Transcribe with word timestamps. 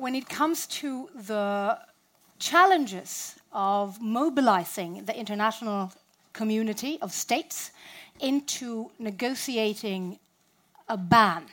when 0.00 0.14
it 0.14 0.26
comes 0.30 0.66
to 0.66 1.10
the 1.14 1.78
challenges 2.38 3.36
of 3.52 4.00
mobilizing 4.00 5.04
the 5.04 5.14
international 5.14 5.92
community 6.32 6.98
of 7.02 7.12
states 7.12 7.70
into 8.18 8.90
negotiating 8.98 10.18
a 10.88 10.96
ban 10.96 11.44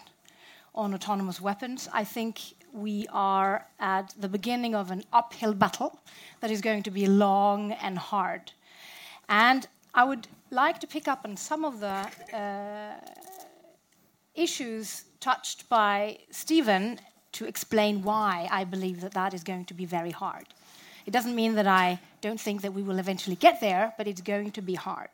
on 0.74 0.94
autonomous 0.94 1.42
weapons, 1.42 1.90
I 1.92 2.06
think 2.06 2.40
we 2.72 3.06
are 3.12 3.68
at 3.82 4.14
the 4.18 4.30
beginning 4.30 4.76
of 4.76 4.92
an 4.92 5.04
uphill 5.12 5.54
battle 5.54 6.00
that 6.40 6.50
is 6.50 6.62
going 6.62 6.84
to 6.84 6.92
be 6.92 7.06
long 7.06 7.74
and 7.74 7.98
hard. 7.98 8.54
And 9.28 9.68
I 9.94 10.06
would 10.06 10.26
like 10.52 10.80
to 10.80 10.88
pick 10.88 11.10
up 11.10 11.26
on 11.26 11.36
some 11.36 11.66
of 11.66 11.82
the 11.82 11.98
uh, 12.34 12.94
issues 14.36 15.04
touched 15.20 15.68
by 15.68 16.20
Stephen 16.32 17.00
to 17.38 17.46
explain 17.46 18.02
why 18.04 18.48
I 18.52 18.64
believe 18.64 19.02
that 19.02 19.14
that 19.14 19.34
is 19.34 19.44
going 19.44 19.66
to 19.66 19.74
be 19.74 19.86
very 19.86 20.12
hard. 20.12 20.46
It 21.06 21.12
doesn't 21.12 21.36
mean 21.36 21.56
that 21.56 21.68
I 21.68 22.00
don't 22.22 22.40
think 22.40 22.62
that 22.64 22.74
we 22.74 22.82
will 22.82 23.00
eventually 23.00 23.36
get 23.36 23.62
there, 23.62 23.94
but 23.98 24.08
it's 24.08 24.22
going 24.22 24.52
to 24.52 24.62
be 24.62 24.76
hard. 24.76 25.10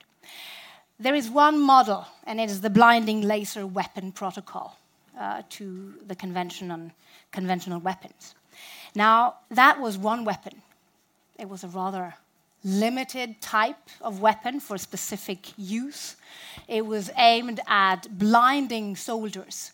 There 1.00 1.16
is 1.16 1.30
one 1.30 1.60
model, 1.62 2.08
and 2.26 2.40
it 2.40 2.50
is 2.50 2.62
the 2.62 2.70
blinding 2.70 3.22
laser 3.22 3.68
weapon 3.68 4.12
protocol 4.12 4.78
uh, 5.20 5.42
to 5.50 5.94
the 6.08 6.16
Convention 6.16 6.72
on 6.72 6.94
Conventional 7.32 7.80
Weapons. 7.80 8.36
Now, 8.96 9.36
that 9.52 9.80
was 9.80 9.98
one 9.98 10.24
weapon. 10.24 10.62
It 11.38 11.50
was 11.50 11.64
a 11.64 11.68
rather 11.68 12.14
limited 12.64 13.42
type 13.42 13.90
of 14.02 14.22
weapon 14.22 14.60
for 14.60 14.78
specific 14.78 15.52
use. 15.58 16.16
It 16.68 16.86
was 16.86 17.12
aimed 17.18 17.60
at 17.68 18.18
blinding 18.18 18.96
soldiers. 18.96 19.72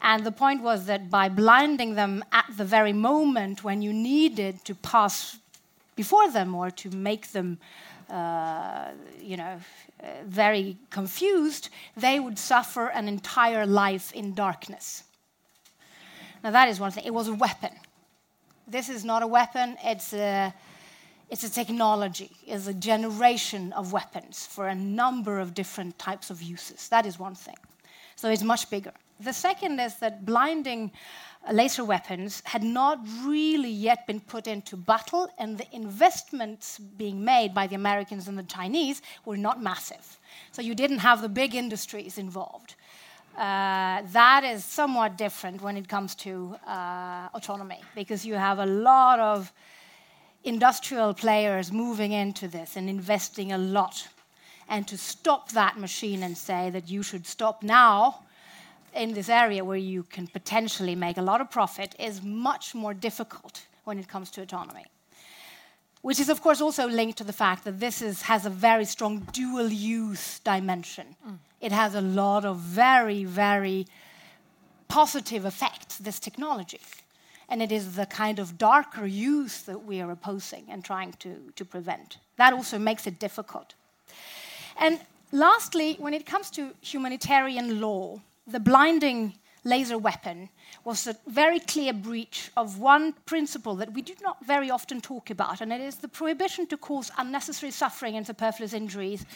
And 0.00 0.24
the 0.24 0.32
point 0.32 0.62
was 0.62 0.86
that 0.86 1.10
by 1.10 1.28
blinding 1.28 1.94
them 1.94 2.24
at 2.32 2.46
the 2.56 2.64
very 2.64 2.92
moment 2.92 3.64
when 3.64 3.82
you 3.82 3.92
needed 3.92 4.64
to 4.64 4.74
pass 4.74 5.38
before 5.96 6.30
them 6.30 6.54
or 6.54 6.70
to 6.70 6.90
make 6.90 7.32
them, 7.32 7.58
uh, 8.08 8.90
you 9.20 9.36
know, 9.36 9.58
very 10.24 10.76
confused, 10.90 11.70
they 11.96 12.20
would 12.20 12.38
suffer 12.38 12.88
an 12.88 13.08
entire 13.08 13.66
life 13.66 14.12
in 14.12 14.34
darkness. 14.34 15.02
Now, 16.44 16.52
that 16.52 16.68
is 16.68 16.78
one 16.78 16.92
thing. 16.92 17.04
It 17.04 17.14
was 17.14 17.28
a 17.28 17.34
weapon. 17.34 17.72
This 18.68 18.88
is 18.88 19.04
not 19.04 19.22
a 19.22 19.26
weapon, 19.26 19.76
it's 19.82 20.12
a 20.12 20.52
it's 21.30 21.44
a 21.44 21.50
technology, 21.50 22.30
it's 22.46 22.68
a 22.68 22.74
generation 22.74 23.72
of 23.74 23.92
weapons 23.92 24.46
for 24.46 24.68
a 24.68 24.74
number 24.74 25.38
of 25.40 25.52
different 25.52 25.98
types 25.98 26.30
of 26.30 26.40
uses. 26.40 26.88
That 26.88 27.04
is 27.04 27.18
one 27.18 27.34
thing. 27.34 27.56
So 28.16 28.30
it's 28.30 28.42
much 28.42 28.70
bigger. 28.70 28.92
The 29.20 29.32
second 29.32 29.80
is 29.80 29.96
that 29.96 30.24
blinding 30.24 30.92
laser 31.52 31.84
weapons 31.84 32.42
had 32.44 32.62
not 32.62 33.00
really 33.24 33.70
yet 33.70 34.06
been 34.06 34.20
put 34.20 34.46
into 34.46 34.76
battle, 34.76 35.28
and 35.38 35.58
the 35.58 35.66
investments 35.74 36.78
being 36.78 37.24
made 37.24 37.54
by 37.54 37.66
the 37.66 37.74
Americans 37.74 38.28
and 38.28 38.38
the 38.38 38.42
Chinese 38.42 39.02
were 39.24 39.36
not 39.36 39.62
massive. 39.62 40.18
So 40.52 40.62
you 40.62 40.74
didn't 40.74 40.98
have 40.98 41.22
the 41.22 41.28
big 41.28 41.54
industries 41.54 42.18
involved. 42.18 42.74
Uh, 43.36 44.02
that 44.12 44.42
is 44.44 44.64
somewhat 44.64 45.16
different 45.16 45.62
when 45.62 45.76
it 45.76 45.88
comes 45.88 46.14
to 46.16 46.56
uh, 46.66 47.28
autonomy, 47.34 47.80
because 47.94 48.26
you 48.26 48.34
have 48.34 48.58
a 48.58 48.66
lot 48.66 49.20
of 49.20 49.52
industrial 50.44 51.14
players 51.14 51.72
moving 51.72 52.12
into 52.12 52.48
this 52.48 52.76
and 52.76 52.88
investing 52.88 53.52
a 53.52 53.58
lot. 53.58 54.08
And 54.68 54.86
to 54.88 54.98
stop 54.98 55.50
that 55.52 55.78
machine 55.78 56.22
and 56.22 56.36
say 56.36 56.70
that 56.70 56.88
you 56.90 57.02
should 57.02 57.26
stop 57.26 57.62
now 57.62 58.24
in 58.98 59.14
this 59.14 59.28
area 59.28 59.64
where 59.64 59.76
you 59.76 60.02
can 60.02 60.26
potentially 60.26 60.94
make 60.94 61.16
a 61.16 61.22
lot 61.22 61.40
of 61.40 61.50
profit 61.50 61.94
is 61.98 62.22
much 62.22 62.74
more 62.74 62.94
difficult 62.94 63.66
when 63.84 63.98
it 63.98 64.08
comes 64.08 64.30
to 64.32 64.42
autonomy. 64.42 64.84
Which 66.02 66.20
is, 66.20 66.28
of 66.28 66.42
course, 66.42 66.60
also 66.60 66.86
linked 66.86 67.18
to 67.18 67.24
the 67.24 67.32
fact 67.32 67.64
that 67.64 67.80
this 67.80 68.02
is, 68.02 68.22
has 68.22 68.46
a 68.46 68.50
very 68.50 68.84
strong 68.84 69.26
dual 69.32 69.68
use 69.68 70.38
dimension. 70.40 71.16
Mm. 71.26 71.38
It 71.60 71.72
has 71.72 71.94
a 71.94 72.00
lot 72.00 72.44
of 72.44 72.58
very, 72.58 73.24
very 73.24 73.86
positive 74.88 75.44
effects, 75.44 75.98
this 75.98 76.18
technology 76.18 76.80
and 77.48 77.62
it 77.62 77.72
is 77.72 77.94
the 77.94 78.06
kind 78.06 78.38
of 78.38 78.58
darker 78.58 79.06
use 79.06 79.62
that 79.62 79.84
we 79.84 80.00
are 80.00 80.10
opposing 80.10 80.66
and 80.68 80.84
trying 80.84 81.12
to, 81.14 81.52
to 81.56 81.64
prevent. 81.64 82.18
That 82.36 82.52
also 82.52 82.78
makes 82.78 83.06
it 83.06 83.18
difficult. 83.18 83.74
And 84.78 85.00
lastly, 85.32 85.96
when 85.98 86.12
it 86.12 86.26
comes 86.26 86.50
to 86.50 86.74
humanitarian 86.82 87.80
law, 87.80 88.20
the 88.48 88.60
blinding 88.60 89.34
laser 89.64 89.98
weapon 89.98 90.48
was 90.84 91.06
a 91.06 91.16
very 91.26 91.60
clear 91.60 91.92
breach 91.92 92.50
of 92.56 92.78
one 92.78 93.12
principle 93.26 93.74
that 93.76 93.92
we 93.92 94.00
do 94.00 94.14
not 94.22 94.44
very 94.44 94.70
often 94.70 95.00
talk 95.00 95.30
about, 95.30 95.60
and 95.60 95.72
it 95.72 95.80
is 95.80 95.96
the 95.96 96.08
prohibition 96.08 96.66
to 96.66 96.76
cause 96.76 97.10
unnecessary 97.18 97.70
suffering 97.70 98.16
and 98.16 98.26
superfluous 98.26 98.72
injuries 98.72 99.26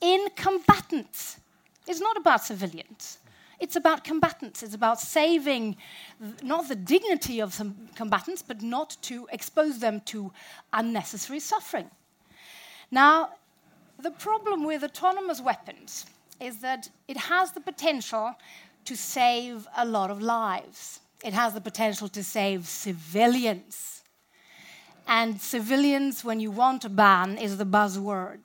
in 0.00 0.26
combatants. 0.36 1.38
It's 1.86 2.00
not 2.00 2.16
about 2.16 2.44
civilians. 2.44 3.18
It's 3.60 3.76
about 3.76 4.02
combatants. 4.02 4.62
It's 4.62 4.74
about 4.74 5.00
saving 5.00 5.76
not 6.42 6.68
the 6.68 6.74
dignity 6.74 7.40
of 7.40 7.52
some 7.52 7.88
combatants, 7.94 8.42
but 8.42 8.62
not 8.62 8.96
to 9.02 9.28
expose 9.32 9.78
them 9.78 10.00
to 10.06 10.32
unnecessary 10.72 11.40
suffering. 11.40 11.90
Now, 12.90 13.30
the 13.98 14.10
problem 14.10 14.64
with 14.64 14.82
autonomous 14.82 15.40
weapons 15.40 16.06
is 16.42 16.58
that 16.58 16.90
it 17.06 17.16
has 17.16 17.52
the 17.52 17.60
potential 17.60 18.34
to 18.84 18.96
save 18.96 19.66
a 19.76 19.84
lot 19.84 20.10
of 20.10 20.20
lives. 20.20 21.00
It 21.24 21.32
has 21.32 21.54
the 21.54 21.60
potential 21.60 22.08
to 22.08 22.24
save 22.24 22.66
civilians. 22.66 24.02
And 25.06 25.40
civilians, 25.40 26.24
when 26.24 26.40
you 26.40 26.50
want 26.50 26.84
a 26.84 26.88
ban, 26.88 27.38
is 27.38 27.58
the 27.58 27.66
buzzword. 27.66 28.40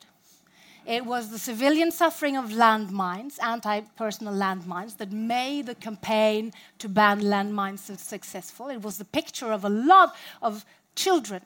It 0.86 1.06
was 1.06 1.32
the 1.32 1.40
civilian 1.40 1.92
suffering 1.92 2.38
of 2.38 2.46
landmines, 2.46 3.42
anti 3.44 3.82
personal 3.98 4.34
landmines, 4.34 4.98
that 4.98 5.12
made 5.12 5.66
the 5.66 5.76
campaign 5.76 6.54
to 6.80 6.88
ban 6.88 7.20
landmines 7.22 7.98
successful. 7.98 8.70
It 8.70 8.82
was 8.82 8.98
the 8.98 9.06
picture 9.06 9.52
of 9.52 9.66
a 9.66 9.70
lot 9.70 10.16
of 10.42 10.66
children 10.96 11.42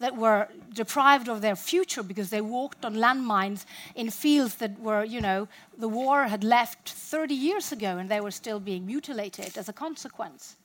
that 0.00 0.16
were 0.16 0.48
deprived 0.72 1.28
of 1.28 1.40
their 1.40 1.56
future 1.56 2.02
because 2.02 2.30
they 2.30 2.40
walked 2.40 2.84
on 2.84 2.94
landmines 2.94 3.64
in 3.94 4.10
fields 4.10 4.56
that 4.56 4.78
were, 4.80 5.04
you 5.04 5.20
know, 5.20 5.48
the 5.78 5.88
war 5.88 6.24
had 6.24 6.42
left 6.42 6.90
30 6.90 7.34
years 7.34 7.72
ago 7.72 7.98
and 7.98 8.08
they 8.08 8.20
were 8.20 8.30
still 8.30 8.60
being 8.60 8.86
mutilated 8.86 9.56
as 9.56 9.68
a 9.68 9.72
consequence. 9.72 10.56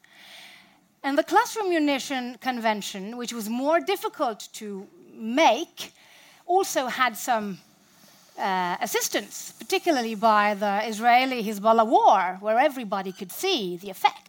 And 1.04 1.18
the 1.18 1.24
cluster 1.24 1.64
munition 1.64 2.38
convention, 2.42 3.18
which 3.18 3.32
was 3.32 3.48
more 3.48 3.80
difficult 3.80 4.50
to 4.54 4.88
make, 5.14 5.94
also 6.46 6.88
had 6.88 7.16
some 7.16 7.60
uh, 8.38 8.78
assistance, 8.82 9.54
particularly 9.58 10.16
by 10.16 10.56
the 10.56 10.88
Israeli 10.88 11.44
Hezbollah 11.44 11.88
war, 11.88 12.38
where 12.42 12.60
everybody 12.60 13.12
could 13.12 13.32
see 13.32 13.78
the 13.78 13.90
effects 13.90 14.29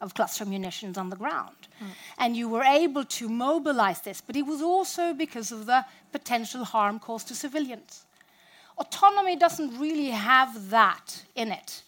of 0.00 0.14
cluster 0.14 0.44
munitions 0.44 0.96
on 0.96 1.10
the 1.10 1.16
ground. 1.16 1.68
Mm. 1.80 1.86
And 2.18 2.36
you 2.36 2.48
were 2.48 2.62
able 2.62 3.04
to 3.04 3.28
mobilize 3.28 4.00
this, 4.00 4.20
but 4.20 4.36
it 4.36 4.46
was 4.46 4.62
also 4.62 5.12
because 5.12 5.50
of 5.50 5.66
the 5.66 5.84
potential 6.12 6.64
harm 6.64 6.98
caused 7.00 7.28
to 7.28 7.34
civilians. 7.34 8.04
Autonomy 8.78 9.34
doesn't 9.36 9.78
really 9.78 10.10
have 10.10 10.70
that 10.70 11.24
in 11.34 11.50
it. 11.50 11.82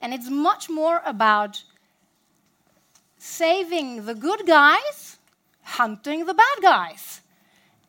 And 0.00 0.14
it's 0.14 0.30
much 0.30 0.70
more 0.70 1.02
about 1.04 1.62
saving 3.18 4.06
the 4.06 4.14
good 4.14 4.46
guys, 4.46 5.18
hunting 5.62 6.26
the 6.26 6.34
bad 6.34 6.62
guys, 6.62 7.20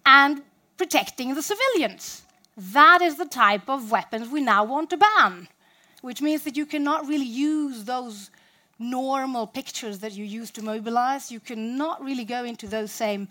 and 0.05 0.41
protecting 0.77 1.35
the 1.35 1.41
civilians. 1.41 2.23
That 2.57 3.01
is 3.01 3.15
the 3.15 3.25
type 3.25 3.69
of 3.69 3.91
weapons 3.91 4.27
we 4.27 4.41
now 4.41 4.63
want 4.63 4.89
to 4.89 4.97
ban, 4.97 5.47
which 6.01 6.21
means 6.21 6.43
that 6.43 6.57
you 6.57 6.65
cannot 6.65 7.07
really 7.07 7.25
use 7.25 7.85
those 7.85 8.31
normal 8.81 9.47
pictures 9.47 9.99
that 9.99 10.13
you 10.13 10.25
use 10.25 10.51
to 10.51 10.61
mobilize. 10.63 11.31
You 11.31 11.39
cannot 11.39 12.03
really 12.03 12.25
go 12.25 12.43
into 12.43 12.67
those 12.67 12.91
same 12.91 13.27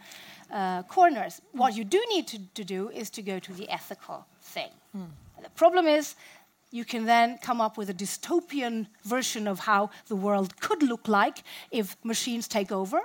uh, 0.51 0.83
corners. 0.85 1.43
What 1.53 1.77
you 1.77 1.85
do 1.85 2.03
need 2.09 2.27
to, 2.29 2.39
to, 2.55 2.65
do 2.65 2.89
is 2.91 3.11
to 3.11 3.23
go 3.23 3.39
to 3.39 3.53
the 3.53 3.69
ethical 3.69 4.27
thing. 4.43 4.71
Mm. 4.97 5.09
The 5.43 5.51
problem 5.51 5.87
is, 5.87 6.15
you 6.71 6.85
can 6.85 7.05
then 7.05 7.39
come 7.39 7.61
up 7.61 7.77
with 7.77 7.91
a 7.91 7.95
dystopian 7.95 8.87
version 9.05 9.49
of 9.49 9.59
how 9.61 9.91
the 10.07 10.17
world 10.17 10.61
could 10.61 10.83
look 10.83 11.09
like 11.09 11.43
if 11.71 11.97
machines 12.05 12.47
take 12.47 12.71
over 12.71 13.01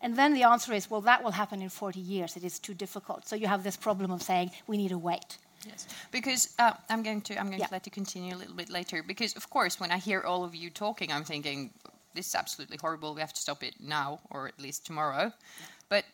and 0.00 0.16
then 0.16 0.32
the 0.32 0.44
answer 0.44 0.72
is, 0.72 0.90
well, 0.90 1.00
that 1.02 1.24
will 1.24 1.32
happen 1.32 1.60
in 1.60 1.68
40 1.68 1.98
years. 1.98 2.36
It 2.36 2.44
is 2.44 2.58
too 2.58 2.74
difficult. 2.74 3.26
So 3.26 3.34
you 3.34 3.46
have 3.48 3.64
this 3.64 3.76
problem 3.76 4.10
of 4.10 4.22
saying 4.22 4.52
we 4.66 4.76
need 4.76 4.90
to 4.90 4.98
wait. 4.98 5.38
Yes, 5.66 5.86
because 6.12 6.54
uh, 6.58 6.72
I'm 6.88 7.02
going 7.02 7.20
to 7.22 7.38
I'm 7.38 7.48
going 7.48 7.58
yeah. 7.58 7.66
to 7.66 7.72
let 7.72 7.86
you 7.86 7.92
continue 7.92 8.34
a 8.34 8.38
little 8.38 8.54
bit 8.54 8.70
later. 8.70 9.02
Because 9.02 9.34
of 9.34 9.50
course, 9.50 9.80
when 9.80 9.90
I 9.90 9.98
hear 9.98 10.22
all 10.22 10.44
of 10.44 10.54
you 10.54 10.70
talking, 10.70 11.12
I'm 11.12 11.24
thinking 11.24 11.70
this 12.14 12.28
is 12.28 12.34
absolutely 12.34 12.78
horrible. 12.80 13.14
We 13.14 13.20
have 13.20 13.32
to 13.32 13.40
stop 13.40 13.62
it 13.62 13.74
now, 13.80 14.20
or 14.30 14.48
at 14.48 14.60
least 14.60 14.86
tomorrow. 14.86 15.24
Yeah. 15.24 15.66
But 15.88 16.04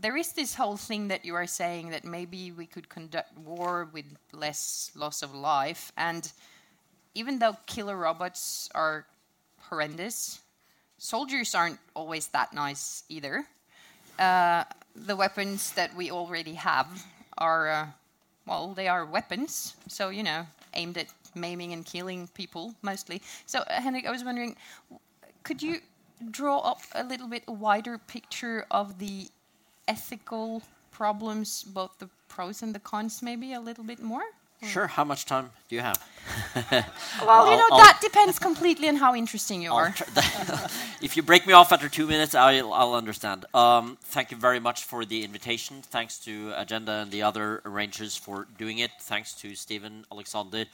there 0.00 0.16
is 0.16 0.32
this 0.32 0.54
whole 0.54 0.76
thing 0.76 1.08
that 1.08 1.24
you 1.24 1.34
are 1.34 1.46
saying 1.46 1.90
that 1.90 2.04
maybe 2.04 2.52
we 2.52 2.66
could 2.66 2.88
conduct 2.88 3.36
war 3.38 3.88
with 3.92 4.06
less 4.32 4.90
loss 4.94 5.22
of 5.22 5.34
life, 5.34 5.92
and 5.96 6.32
even 7.14 7.38
though 7.38 7.56
killer 7.66 7.96
robots 7.96 8.68
are 8.74 9.06
horrendous, 9.68 10.40
soldiers 10.98 11.54
aren't 11.54 11.78
always 11.94 12.28
that 12.28 12.52
nice 12.52 13.02
either. 13.08 13.44
Uh, 14.18 14.64
the 14.94 15.14
weapons 15.14 15.72
that 15.72 15.94
we 15.94 16.10
already 16.10 16.54
have 16.54 16.86
are, 17.36 17.68
uh, 17.68 17.86
well, 18.48 18.72
they 18.74 18.88
are 18.88 19.04
weapons. 19.04 19.74
So, 19.88 20.08
you 20.08 20.22
know, 20.22 20.46
aimed 20.74 20.96
at 20.98 21.08
maiming 21.34 21.72
and 21.72 21.84
killing 21.84 22.28
people 22.28 22.74
mostly. 22.82 23.22
So, 23.46 23.60
uh, 23.60 23.80
Henrik, 23.80 24.06
I 24.06 24.10
was 24.10 24.24
wondering, 24.24 24.56
could 25.42 25.62
you 25.62 25.80
draw 26.30 26.58
up 26.58 26.80
a 26.94 27.04
little 27.04 27.28
bit 27.28 27.44
a 27.46 27.52
wider 27.52 27.98
picture 27.98 28.66
of 28.70 28.98
the 28.98 29.28
ethical 29.86 30.62
problems, 30.90 31.62
both 31.62 31.98
the 31.98 32.08
pros 32.28 32.62
and 32.62 32.74
the 32.74 32.80
cons, 32.80 33.22
maybe 33.22 33.52
a 33.52 33.60
little 33.60 33.84
bit 33.84 34.00
more? 34.02 34.24
Sure. 34.66 34.88
How 34.88 35.04
much 35.04 35.24
time 35.24 35.50
do 35.68 35.76
you 35.76 35.82
have? 35.82 36.02
well, 37.24 37.50
you 37.50 37.56
know, 37.56 37.64
I'll, 37.70 37.78
that 37.78 38.00
depends 38.02 38.38
completely 38.38 38.88
on 38.88 38.96
how 38.96 39.14
interesting 39.14 39.62
you 39.62 39.70
I'll 39.70 39.76
are. 39.76 39.94
if 41.00 41.16
you 41.16 41.22
break 41.22 41.46
me 41.46 41.52
off 41.52 41.72
after 41.72 41.88
two 41.88 42.06
minutes, 42.06 42.34
I'll, 42.34 42.72
I'll 42.72 42.94
understand. 42.94 43.46
Um, 43.54 43.98
thank 44.02 44.30
you 44.32 44.36
very 44.36 44.58
much 44.58 44.84
for 44.84 45.04
the 45.04 45.24
invitation. 45.24 45.80
Thanks 45.82 46.18
to 46.20 46.52
Agenda 46.56 46.92
and 46.92 47.10
the 47.10 47.22
other 47.22 47.62
arrangers 47.64 48.16
for 48.16 48.48
doing 48.58 48.78
it. 48.78 48.90
Thanks 49.00 49.32
to 49.34 49.54
Stephen, 49.54 50.04
Alexander, 50.10 50.64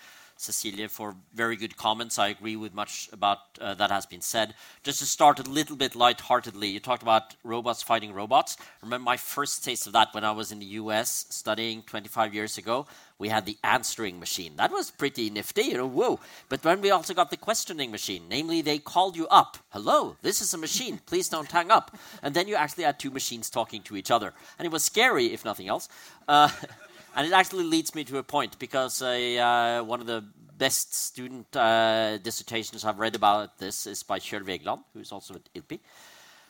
Cecilia 0.44 0.88
for 0.88 1.16
very 1.34 1.56
good 1.56 1.76
comments. 1.76 2.18
I 2.18 2.28
agree 2.28 2.56
with 2.56 2.74
much 2.74 3.08
about 3.12 3.38
uh, 3.60 3.74
that 3.74 3.90
has 3.90 4.06
been 4.06 4.20
said. 4.20 4.54
Just 4.82 4.98
to 5.00 5.06
start 5.06 5.38
a 5.38 5.50
little 5.50 5.76
bit 5.76 5.96
lightheartedly, 5.96 6.68
you 6.68 6.80
talked 6.80 7.02
about 7.02 7.34
robots 7.42 7.82
fighting 7.82 8.12
robots. 8.12 8.56
Remember 8.82 9.04
my 9.04 9.16
first 9.16 9.64
taste 9.64 9.86
of 9.86 9.92
that 9.94 10.08
when 10.12 10.24
I 10.24 10.32
was 10.32 10.52
in 10.52 10.58
the 10.58 10.66
US 10.82 11.26
studying 11.30 11.82
25 11.82 12.34
years 12.34 12.58
ago. 12.58 12.86
We 13.18 13.28
had 13.28 13.46
the 13.46 13.56
answering 13.62 14.18
machine. 14.18 14.56
That 14.56 14.72
was 14.72 14.90
pretty 14.90 15.30
nifty, 15.30 15.62
you 15.62 15.76
know, 15.76 15.86
whoa. 15.86 16.20
But 16.48 16.62
then 16.62 16.80
we 16.80 16.90
also 16.90 17.14
got 17.14 17.30
the 17.30 17.36
questioning 17.36 17.90
machine. 17.90 18.24
Namely, 18.28 18.60
they 18.60 18.78
called 18.78 19.16
you 19.16 19.28
up. 19.28 19.56
Hello, 19.70 20.16
this 20.20 20.40
is 20.40 20.52
a 20.52 20.58
machine. 20.58 21.00
Please 21.06 21.28
don't 21.28 21.50
hang 21.50 21.70
up. 21.70 21.96
And 22.22 22.34
then 22.34 22.48
you 22.48 22.56
actually 22.56 22.84
had 22.84 22.98
two 22.98 23.10
machines 23.10 23.50
talking 23.50 23.82
to 23.82 23.96
each 23.96 24.10
other. 24.10 24.34
And 24.58 24.66
it 24.66 24.72
was 24.72 24.84
scary, 24.84 25.32
if 25.32 25.44
nothing 25.44 25.68
else. 25.68 25.88
Uh, 26.26 26.50
and 27.14 27.26
it 27.26 27.32
actually 27.32 27.64
leads 27.64 27.94
me 27.94 28.04
to 28.04 28.18
a 28.18 28.22
point 28.22 28.58
because 28.58 29.00
uh, 29.02 29.82
one 29.84 30.00
of 30.00 30.06
the 30.06 30.24
best 30.58 30.94
student 30.94 31.54
uh, 31.56 32.18
dissertations 32.18 32.84
I've 32.84 32.98
read 32.98 33.14
about 33.14 33.58
this 33.58 33.86
is 33.86 34.02
by 34.02 34.18
Kjell 34.18 34.42
Vegeland, 34.42 34.84
who's 34.92 35.12
also 35.12 35.34
at 35.34 35.48
ILPI. 35.54 35.80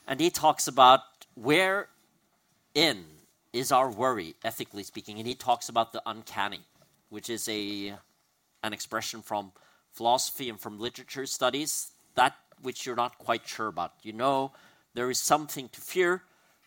And 0.07 0.21
he 0.21 0.31
talks 0.31 0.69
about 0.69 1.01
where 1.35 1.89
in 2.75 3.05
is 3.53 3.73
our 3.73 3.91
worry, 3.91 4.35
ethically 4.45 4.83
speaking. 4.83 5.19
And 5.19 5.27
he 5.27 5.35
talks 5.35 5.69
about 5.69 5.93
the 5.93 6.03
uncanny, 6.07 6.61
which 7.09 7.31
is 7.31 7.49
a 7.49 7.95
an 8.63 8.73
expression 8.73 9.23
from 9.23 9.53
philosophy 9.93 10.49
and 10.49 10.59
from 10.59 10.79
literature 10.79 11.27
studies, 11.27 11.93
that 12.15 12.35
which 12.63 12.87
you're 12.87 12.97
not 12.97 13.19
quite 13.19 13.47
sure 13.47 13.69
about. 13.69 13.93
You 14.03 14.13
know 14.13 14.53
there 14.95 15.11
is 15.11 15.19
something 15.19 15.69
to 15.71 15.81
fear, 15.81 16.23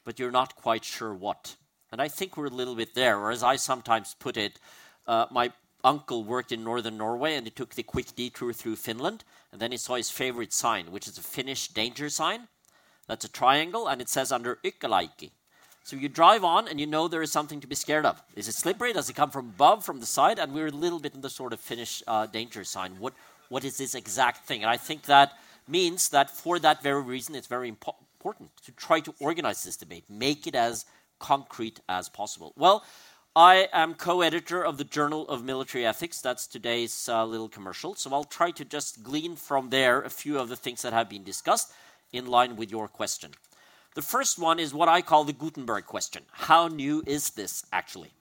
but 0.06 0.20
you're 0.20 0.32
not 0.32 0.56
quite 0.56 0.84
sure 0.84 1.14
what. 1.14 1.56
And 1.92 2.02
I 2.02 2.08
think 2.08 2.36
we're 2.36 2.48
a 2.48 2.50
little 2.50 2.76
bit 2.76 2.96
there, 2.96 3.18
or 3.18 3.32
as 3.32 3.44
I 3.44 3.56
sometimes 3.56 4.16
put 4.20 4.38
it, 4.38 4.60
uh, 5.08 5.26
my 5.32 5.52
uncle 5.84 6.24
worked 6.24 6.52
in 6.52 6.64
northern 6.64 6.98
Norway 6.98 7.36
and 7.36 7.46
he 7.46 7.52
took 7.52 7.76
the 7.76 7.84
quick 7.84 8.14
detour 8.16 8.52
through 8.52 8.76
Finland. 8.76 9.24
And 9.52 9.62
then 9.62 9.72
he 9.72 9.78
saw 9.78 9.96
his 9.96 10.10
favorite 10.10 10.54
sign, 10.54 10.92
which 10.92 11.08
is 11.08 11.18
a 11.18 11.22
Finnish 11.22 11.70
danger 11.70 12.10
sign. 12.10 12.48
That's 13.08 13.24
a 13.24 13.30
triangle, 13.30 13.88
and 13.88 14.02
it 14.02 14.10
says 14.10 14.34
under 14.34 14.58
Ykkalaiki. 14.66 15.32
So 15.84 15.96
you 15.96 16.10
drive 16.10 16.44
on 16.44 16.68
and 16.68 16.82
you 16.82 16.86
know 16.86 17.08
there 17.08 17.22
is 17.22 17.32
something 17.32 17.62
to 17.62 17.68
be 17.68 17.76
scared 17.76 18.06
of. 18.06 18.22
Is 18.36 18.50
it 18.50 18.56
slippery? 18.56 18.92
Does 18.92 19.10
it 19.10 19.16
come 19.16 19.32
from 19.32 19.48
above, 19.48 19.86
from 19.86 20.02
the 20.02 20.06
side? 20.06 20.38
And 20.38 20.54
we're 20.54 20.68
a 20.68 20.72
little 20.72 21.00
bit 21.00 21.16
in 21.16 21.22
the 21.22 21.30
sort 21.30 21.54
of 21.54 21.62
Finnish 21.62 22.04
uh, 22.06 22.26
danger 22.26 22.66
sign. 22.66 23.00
What, 23.00 23.14
what 23.48 23.64
is 23.64 23.78
this 23.78 23.96
exact 23.96 24.46
thing? 24.46 24.64
And 24.64 24.70
I 24.70 24.76
think 24.76 25.04
that 25.04 25.32
means 25.66 26.10
that 26.10 26.30
for 26.30 26.60
that 26.60 26.84
very 26.84 27.02
reason, 27.02 27.36
it's 27.36 27.48
very 27.48 27.72
impo- 27.72 27.96
important 28.20 28.50
to 28.66 28.74
try 28.74 29.00
to 29.00 29.14
organize 29.22 29.64
this 29.64 29.78
debate, 29.78 30.04
make 30.10 30.46
it 30.46 30.56
as 30.56 30.86
concrete 31.20 31.80
as 31.88 32.10
possible. 32.10 32.54
Well, 32.56 32.84
I 33.36 33.70
am 33.72 33.94
co 33.94 34.22
editor 34.22 34.66
of 34.66 34.78
the 34.78 34.84
Journal 34.84 35.28
of 35.30 35.44
Military 35.44 35.86
Ethics. 35.86 36.22
That's 36.22 36.48
today's 36.48 37.08
uh, 37.08 37.24
little 37.24 37.50
commercial. 37.50 37.94
So 37.94 38.12
I'll 38.12 38.24
try 38.24 38.50
to 38.52 38.66
just 38.66 39.04
glean 39.04 39.36
from 39.36 39.70
there 39.70 40.02
a 40.02 40.10
few 40.10 40.40
of 40.40 40.50
the 40.50 40.56
things 40.56 40.82
that 40.82 40.94
have 40.94 41.08
been 41.08 41.24
discussed 41.24 41.72
in 42.12 42.26
line 42.26 42.56
with 42.56 42.72
your 42.72 42.88
question. 42.88 43.32
The 43.94 44.02
first 44.02 44.40
one 44.40 44.60
is 44.60 44.74
what 44.74 44.90
I 44.90 45.02
call 45.02 45.24
the 45.24 45.34
Gutenberg 45.34 45.86
question 45.86 46.24
How 46.32 46.68
new 46.68 47.04
is 47.06 47.30
this 47.32 47.66
actually? 47.72 48.12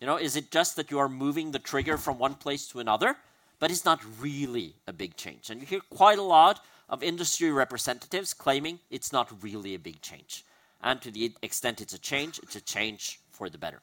You 0.00 0.06
know, 0.06 0.16
is 0.16 0.36
it 0.36 0.52
just 0.52 0.76
that 0.76 0.90
you 0.90 0.98
are 1.00 1.08
moving 1.08 1.50
the 1.50 1.58
trigger 1.58 1.96
from 1.96 2.18
one 2.18 2.34
place 2.34 2.68
to 2.68 2.78
another? 2.78 3.16
But 3.58 3.72
it's 3.72 3.84
not 3.84 4.00
really 4.20 4.76
a 4.86 4.92
big 4.92 5.16
change. 5.16 5.50
And 5.50 5.60
you 5.60 5.66
hear 5.66 5.80
quite 5.90 6.18
a 6.18 6.22
lot 6.22 6.64
of 6.88 7.02
industry 7.02 7.50
representatives 7.50 8.32
claiming 8.34 8.78
it's 8.88 9.12
not 9.12 9.42
really 9.42 9.74
a 9.74 9.80
big 9.80 10.00
change. 10.00 10.44
And 10.82 11.00
to 11.02 11.10
the 11.10 11.32
extent 11.42 11.80
it's 11.80 11.94
a 11.94 11.98
change, 11.98 12.38
it's 12.42 12.56
a 12.56 12.60
change 12.60 13.20
for 13.30 13.50
the 13.50 13.58
better. 13.58 13.80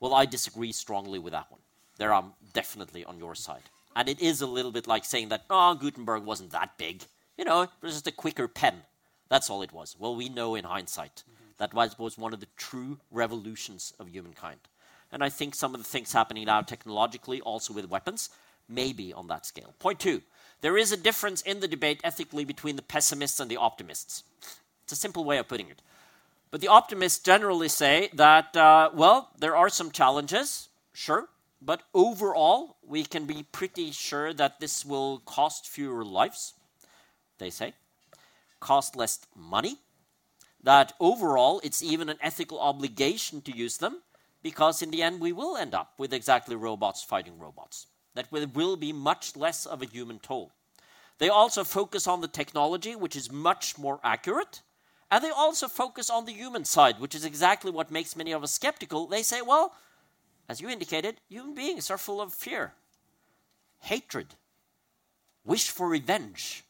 Well, 0.00 0.14
I 0.14 0.26
disagree 0.26 0.72
strongly 0.72 1.18
with 1.18 1.32
that 1.32 1.50
one. 1.50 1.60
There 1.98 2.12
I'm 2.12 2.32
definitely 2.52 3.04
on 3.04 3.18
your 3.18 3.34
side. 3.34 3.70
And 3.94 4.08
it 4.08 4.20
is 4.20 4.42
a 4.42 4.46
little 4.46 4.70
bit 4.72 4.86
like 4.86 5.06
saying 5.06 5.30
that, 5.30 5.44
oh, 5.48 5.74
Gutenberg 5.74 6.24
wasn't 6.24 6.50
that 6.50 6.76
big. 6.76 7.04
You 7.38 7.46
know, 7.46 7.62
it 7.62 7.70
was 7.80 7.94
just 7.94 8.06
a 8.06 8.12
quicker 8.12 8.46
pen. 8.46 8.82
That's 9.28 9.48
all 9.48 9.62
it 9.62 9.72
was. 9.72 9.96
Well, 9.98 10.14
we 10.14 10.28
know 10.28 10.54
in 10.54 10.64
hindsight 10.64 11.22
mm-hmm. 11.22 11.52
that 11.58 11.72
was, 11.72 11.98
was 11.98 12.18
one 12.18 12.34
of 12.34 12.40
the 12.40 12.48
true 12.56 12.98
revolutions 13.10 13.94
of 13.98 14.08
humankind. 14.08 14.60
And 15.10 15.24
I 15.24 15.30
think 15.30 15.54
some 15.54 15.74
of 15.74 15.80
the 15.80 15.88
things 15.88 16.12
happening 16.12 16.44
now 16.44 16.60
technologically, 16.60 17.40
also 17.40 17.72
with 17.72 17.88
weapons, 17.88 18.28
may 18.68 18.92
be 18.92 19.12
on 19.12 19.28
that 19.28 19.46
scale. 19.46 19.74
Point 19.78 20.00
two 20.00 20.22
there 20.62 20.76
is 20.76 20.90
a 20.90 20.96
difference 20.96 21.42
in 21.42 21.60
the 21.60 21.68
debate 21.68 22.00
ethically 22.02 22.44
between 22.44 22.76
the 22.76 22.82
pessimists 22.82 23.40
and 23.40 23.50
the 23.50 23.58
optimists. 23.58 24.24
It's 24.84 24.92
a 24.92 24.96
simple 24.96 25.24
way 25.24 25.38
of 25.38 25.48
putting 25.48 25.68
it. 25.68 25.82
But 26.50 26.60
the 26.60 26.68
optimists 26.68 27.18
generally 27.18 27.68
say 27.68 28.10
that, 28.14 28.56
uh, 28.56 28.90
well, 28.94 29.30
there 29.38 29.56
are 29.56 29.68
some 29.68 29.90
challenges, 29.90 30.68
sure, 30.92 31.28
but 31.60 31.82
overall, 31.92 32.76
we 32.86 33.04
can 33.04 33.26
be 33.26 33.42
pretty 33.50 33.90
sure 33.90 34.32
that 34.32 34.60
this 34.60 34.84
will 34.84 35.18
cost 35.26 35.66
fewer 35.66 36.04
lives, 36.04 36.54
they 37.38 37.50
say, 37.50 37.74
cost 38.60 38.94
less 38.94 39.18
money, 39.34 39.78
that 40.62 40.92
overall, 41.00 41.60
it's 41.64 41.82
even 41.82 42.08
an 42.08 42.18
ethical 42.20 42.60
obligation 42.60 43.40
to 43.42 43.56
use 43.56 43.78
them, 43.78 44.02
because 44.42 44.82
in 44.82 44.90
the 44.90 45.02
end, 45.02 45.20
we 45.20 45.32
will 45.32 45.56
end 45.56 45.74
up 45.74 45.94
with 45.98 46.12
exactly 46.12 46.54
robots 46.54 47.02
fighting 47.02 47.38
robots, 47.38 47.88
that 48.14 48.30
will 48.30 48.76
be 48.76 48.92
much 48.92 49.36
less 49.36 49.66
of 49.66 49.82
a 49.82 49.86
human 49.86 50.20
toll. 50.20 50.52
They 51.18 51.28
also 51.28 51.64
focus 51.64 52.06
on 52.06 52.20
the 52.20 52.28
technology, 52.28 52.94
which 52.94 53.16
is 53.16 53.32
much 53.32 53.78
more 53.78 53.98
accurate 54.04 54.62
and 55.10 55.22
they 55.22 55.30
also 55.30 55.68
focus 55.68 56.10
on 56.10 56.24
the 56.24 56.32
human 56.32 56.64
side, 56.64 56.98
which 56.98 57.14
is 57.14 57.24
exactly 57.24 57.70
what 57.70 57.90
makes 57.90 58.16
many 58.16 58.32
of 58.32 58.42
us 58.42 58.52
skeptical. 58.52 59.06
They 59.06 59.22
say, 59.22 59.40
well, 59.42 59.74
as 60.48 60.60
you 60.60 60.68
indicated, 60.68 61.20
human 61.28 61.54
beings 61.54 61.90
are 61.90 61.98
full 61.98 62.20
of 62.20 62.32
fear, 62.32 62.74
hatred, 63.80 64.34
wish 65.44 65.70
for 65.70 65.88
revenge. 65.88 66.64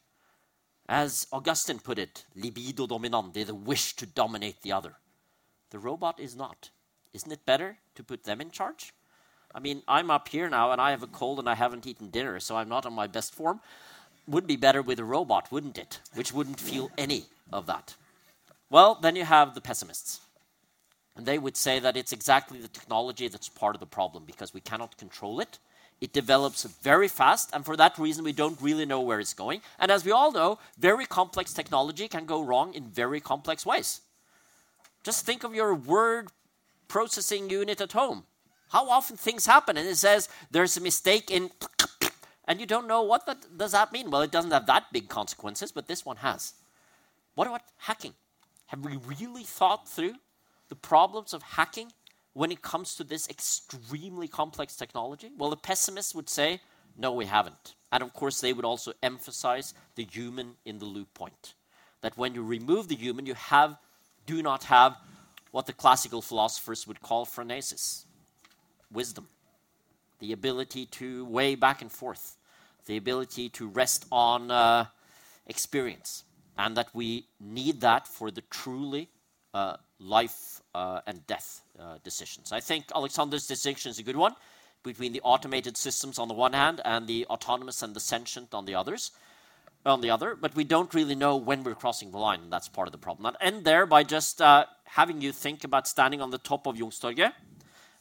As 0.89 1.27
Augustine 1.33 1.79
put 1.79 1.99
it, 1.99 2.25
libido 2.35 2.87
dominandi, 2.87 3.45
the 3.45 3.53
wish 3.53 3.95
to 3.97 4.05
dominate 4.05 4.61
the 4.61 4.71
other. 4.71 4.93
The 5.71 5.79
robot 5.79 6.19
is 6.19 6.35
not. 6.35 6.69
Isn't 7.13 7.31
it 7.31 7.45
better 7.45 7.77
to 7.95 8.03
put 8.03 8.23
them 8.23 8.39
in 8.39 8.51
charge? 8.51 8.93
I 9.53 9.59
mean, 9.59 9.81
I'm 9.87 10.11
up 10.11 10.27
here 10.29 10.49
now 10.49 10.71
and 10.71 10.79
I 10.79 10.91
have 10.91 11.03
a 11.03 11.07
cold 11.07 11.39
and 11.39 11.49
I 11.49 11.55
haven't 11.55 11.87
eaten 11.87 12.09
dinner, 12.09 12.39
so 12.39 12.55
I'm 12.55 12.69
not 12.69 12.85
on 12.85 12.93
my 12.93 13.07
best 13.07 13.33
form. 13.33 13.59
Would 14.27 14.47
be 14.47 14.55
better 14.55 14.81
with 14.81 14.99
a 14.99 15.03
robot, 15.03 15.51
wouldn't 15.51 15.77
it? 15.77 15.99
Which 16.13 16.33
wouldn't 16.33 16.59
feel 16.59 16.91
any 16.97 17.25
of 17.51 17.65
that. 17.65 17.95
Well, 18.69 18.95
then 18.95 19.15
you 19.15 19.25
have 19.25 19.55
the 19.55 19.61
pessimists. 19.61 20.21
And 21.15 21.25
they 21.25 21.39
would 21.39 21.57
say 21.57 21.79
that 21.79 21.97
it's 21.97 22.13
exactly 22.13 22.59
the 22.59 22.67
technology 22.67 23.27
that's 23.27 23.49
part 23.49 23.75
of 23.75 23.79
the 23.79 23.87
problem 23.87 24.23
because 24.25 24.53
we 24.53 24.61
cannot 24.61 24.97
control 24.97 25.39
it. 25.39 25.57
It 25.99 26.13
develops 26.13 26.63
very 26.63 27.07
fast, 27.07 27.49
and 27.53 27.65
for 27.65 27.75
that 27.75 27.97
reason, 27.97 28.23
we 28.23 28.31
don't 28.31 28.61
really 28.61 28.85
know 28.85 29.01
where 29.01 29.19
it's 29.19 29.33
going. 29.33 29.61
And 29.79 29.89
as 29.89 30.05
we 30.05 30.11
all 30.11 30.31
know, 30.31 30.59
very 30.77 31.07
complex 31.07 31.53
technology 31.53 32.07
can 32.07 32.27
go 32.27 32.43
wrong 32.43 32.75
in 32.75 32.83
very 32.83 33.19
complex 33.19 33.65
ways. 33.65 34.01
Just 35.03 35.25
think 35.25 35.43
of 35.43 35.55
your 35.55 35.73
word 35.73 36.27
processing 36.87 37.49
unit 37.49 37.81
at 37.81 37.93
home. 37.93 38.25
How 38.69 38.87
often 38.89 39.17
things 39.17 39.47
happen, 39.47 39.75
and 39.75 39.87
it 39.87 39.95
says 39.95 40.29
there's 40.51 40.77
a 40.77 40.81
mistake 40.81 41.31
in, 41.31 41.49
and 42.45 42.59
you 42.59 42.67
don't 42.67 42.87
know 42.87 43.01
what 43.01 43.25
that 43.25 43.57
does 43.57 43.71
that 43.71 43.91
mean. 43.91 44.11
Well, 44.11 44.21
it 44.21 44.31
doesn't 44.31 44.51
have 44.51 44.67
that 44.67 44.91
big 44.91 45.09
consequences, 45.09 45.71
but 45.71 45.87
this 45.87 46.05
one 46.05 46.17
has. 46.17 46.53
What 47.33 47.47
about 47.47 47.61
hacking? 47.77 48.13
Have 48.67 48.85
we 48.85 48.97
really 48.97 49.43
thought 49.43 49.87
through 49.87 50.15
the 50.69 50.75
problems 50.75 51.33
of 51.33 51.41
hacking 51.41 51.91
when 52.33 52.51
it 52.51 52.61
comes 52.61 52.95
to 52.95 53.03
this 53.03 53.27
extremely 53.29 54.27
complex 54.27 54.75
technology? 54.75 55.31
Well, 55.37 55.49
the 55.49 55.57
pessimists 55.57 56.13
would 56.13 56.29
say, 56.29 56.61
no, 56.97 57.11
we 57.11 57.25
haven't. 57.25 57.75
And 57.91 58.03
of 58.03 58.13
course, 58.13 58.41
they 58.41 58.53
would 58.53 58.65
also 58.65 58.93
emphasize 59.01 59.73
the 59.95 60.03
human 60.03 60.55
in 60.65 60.79
the 60.79 60.85
loop 60.85 61.13
point. 61.13 61.53
That 62.01 62.17
when 62.17 62.35
you 62.35 62.43
remove 62.43 62.89
the 62.89 62.95
human, 62.95 63.25
you 63.25 63.33
have, 63.33 63.77
do 64.25 64.41
not 64.43 64.65
have 64.65 64.97
what 65.51 65.65
the 65.65 65.73
classical 65.73 66.21
philosophers 66.21 66.85
would 66.85 67.01
call 67.01 67.25
phronesis 67.25 68.03
wisdom, 68.91 69.27
the 70.19 70.31
ability 70.31 70.85
to 70.85 71.25
weigh 71.25 71.55
back 71.55 71.81
and 71.81 71.91
forth, 71.91 72.37
the 72.85 72.97
ability 72.97 73.49
to 73.49 73.67
rest 73.67 74.05
on 74.11 74.51
uh, 74.51 74.85
experience. 75.47 76.23
And 76.57 76.75
that 76.77 76.89
we 76.93 77.25
need 77.39 77.81
that 77.81 78.07
for 78.07 78.31
the 78.31 78.41
truly 78.49 79.09
uh, 79.53 79.77
life 79.99 80.61
uh, 80.75 81.01
and 81.07 81.25
death 81.27 81.61
uh, 81.79 81.97
decisions. 82.03 82.51
I 82.51 82.59
think 82.59 82.85
Alexander's 82.93 83.47
distinction 83.47 83.89
is 83.91 83.99
a 83.99 84.03
good 84.03 84.15
one 84.15 84.35
between 84.83 85.11
the 85.11 85.21
automated 85.21 85.75
systems 85.77 86.19
on 86.19 86.27
the 86.27 86.33
one 86.33 86.53
hand 86.53 86.81
and 86.85 87.07
the 87.07 87.25
autonomous 87.27 87.81
and 87.81 87.93
the 87.93 87.99
sentient 87.99 88.53
on 88.53 88.65
the 88.65 88.75
others 88.75 89.11
on 89.85 90.01
the 90.01 90.09
other, 90.09 90.35
but 90.35 90.55
we 90.55 90.63
don't 90.63 90.93
really 90.93 91.15
know 91.15 91.37
when 91.37 91.63
we're 91.63 91.75
crossing 91.75 92.11
the 92.11 92.17
line, 92.17 92.41
and 92.41 92.51
that's 92.51 92.67
part 92.67 92.87
of 92.87 92.91
the 92.91 92.97
problem. 92.97 93.25
I'll 93.25 93.47
end 93.47 93.63
there 93.63 93.85
by 93.85 94.03
just 94.03 94.41
uh, 94.41 94.65
having 94.83 95.21
you 95.21 95.31
think 95.31 95.63
about 95.63 95.87
standing 95.87 96.21
on 96.21 96.29
the 96.29 96.37
top 96.37 96.67
of 96.67 96.75
Youngstorget, 96.75 97.31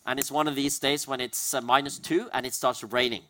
and 0.04 0.18
it's 0.18 0.30
one 0.30 0.48
of 0.48 0.54
these 0.54 0.78
days 0.78 1.06
when 1.06 1.20
it's 1.20 1.54
uh, 1.54 1.60
minus 1.60 1.98
two 1.98 2.28
and 2.32 2.44
it 2.44 2.54
starts 2.54 2.82
raining. 2.82 3.22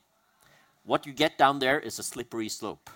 What 0.85 1.07
you 1.07 1.13
get 1.13 1.37
down 1.37 1.59
there 1.59 1.79
is 1.79 1.99
a 1.99 2.03
slippery 2.03 2.49
slope 2.49 2.89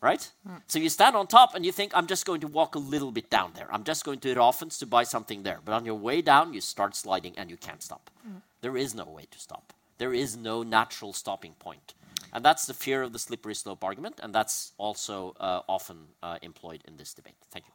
right? 0.00 0.30
Mm. 0.46 0.62
So 0.66 0.78
you 0.78 0.88
stand 0.88 1.16
on 1.16 1.26
top 1.26 1.54
and 1.54 1.64
you 1.64 1.72
think, 1.72 1.92
I'm 1.94 2.06
just 2.06 2.24
going 2.26 2.40
to 2.40 2.48
walk 2.48 2.74
a 2.74 2.78
little 2.78 3.10
bit 3.12 3.30
down 3.30 3.52
there. 3.54 3.68
I'm 3.72 3.84
just 3.84 4.04
going 4.04 4.20
to 4.20 4.34
Rafens 4.34 4.78
to 4.78 4.86
buy 4.86 5.04
something 5.04 5.42
there. 5.42 5.58
But 5.64 5.72
on 5.72 5.84
your 5.84 5.96
way 5.96 6.22
down, 6.22 6.54
you 6.54 6.60
start 6.60 6.96
sliding 6.96 7.34
and 7.36 7.50
you 7.50 7.56
can't 7.56 7.82
stop. 7.82 8.10
Mm. 8.26 8.42
There 8.60 8.76
is 8.76 8.94
no 8.94 9.04
way 9.04 9.26
to 9.30 9.38
stop. 9.38 9.72
There 9.98 10.14
is 10.14 10.36
no 10.36 10.62
natural 10.62 11.12
stopping 11.12 11.54
point. 11.58 11.94
And 12.32 12.44
that's 12.44 12.66
the 12.66 12.74
fear 12.74 13.02
of 13.02 13.12
the 13.12 13.18
slippery 13.18 13.54
slope 13.54 13.82
argument, 13.82 14.20
and 14.22 14.34
that's 14.34 14.72
also 14.76 15.34
uh, 15.40 15.62
often 15.68 15.96
uh, 16.22 16.38
employed 16.42 16.82
in 16.86 16.96
this 16.96 17.14
debate. 17.14 17.36
Thank 17.50 17.66
you. 17.66 17.72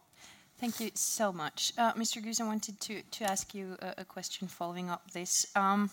Thank 0.60 0.80
you 0.80 0.92
so 0.94 1.34
much. 1.34 1.74
Uh, 1.78 1.94
Mr. 1.94 2.24
Goose, 2.24 2.40
I 2.40 2.46
wanted 2.46 2.80
to, 2.82 3.02
to 3.02 3.24
ask 3.30 3.54
you 3.56 3.76
a, 3.82 3.96
a 4.00 4.06
question 4.06 4.48
following 4.48 4.90
up 4.90 5.12
this. 5.12 5.48
Um, 5.56 5.90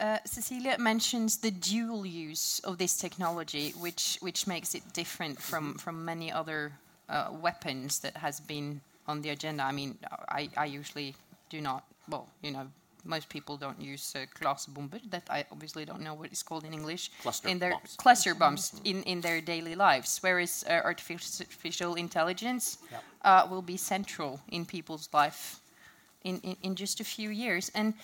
uh, 0.00 0.18
Cecilia 0.24 0.76
mentions 0.78 1.38
the 1.38 1.50
dual 1.50 2.06
use 2.06 2.60
of 2.64 2.78
this 2.78 2.96
technology, 2.96 3.74
which 3.78 4.18
which 4.20 4.46
makes 4.46 4.74
it 4.74 4.82
different 4.92 5.40
from 5.40 5.74
from 5.78 6.04
many 6.04 6.32
other 6.32 6.72
uh, 7.08 7.28
weapons 7.30 8.00
that 8.00 8.16
has 8.16 8.40
been 8.40 8.80
on 9.06 9.22
the 9.22 9.30
agenda. 9.30 9.62
I 9.62 9.72
mean, 9.72 9.98
I, 10.28 10.48
I 10.56 10.66
usually 10.66 11.14
do 11.50 11.60
not. 11.60 11.84
Well, 12.08 12.26
you 12.42 12.52
know, 12.52 12.66
most 13.04 13.28
people 13.28 13.56
don't 13.56 13.80
use 13.80 14.14
uh, 14.16 14.26
Klasebomber. 14.38 15.00
That 15.10 15.24
I 15.30 15.44
obviously 15.52 15.84
don't 15.84 16.00
know 16.00 16.14
what 16.14 16.30
it's 16.30 16.42
called 16.42 16.64
in 16.64 16.72
English. 16.72 17.10
Cluster 17.22 17.48
in 17.48 17.58
their 17.58 17.72
bombs. 17.72 17.96
cluster 17.96 18.34
bombs 18.34 18.80
in, 18.84 19.02
in 19.02 19.20
their 19.20 19.40
daily 19.40 19.74
lives, 19.74 20.18
whereas 20.22 20.64
uh, 20.68 20.80
artificial 20.84 21.94
intelligence 21.94 22.78
yep. 22.90 23.02
uh, 23.22 23.46
will 23.50 23.62
be 23.62 23.76
central 23.76 24.40
in 24.48 24.64
people's 24.64 25.08
life 25.12 25.60
in, 26.24 26.40
in, 26.40 26.56
in 26.62 26.74
just 26.74 27.00
a 27.00 27.04
few 27.04 27.30
years. 27.30 27.70
And 27.74 27.94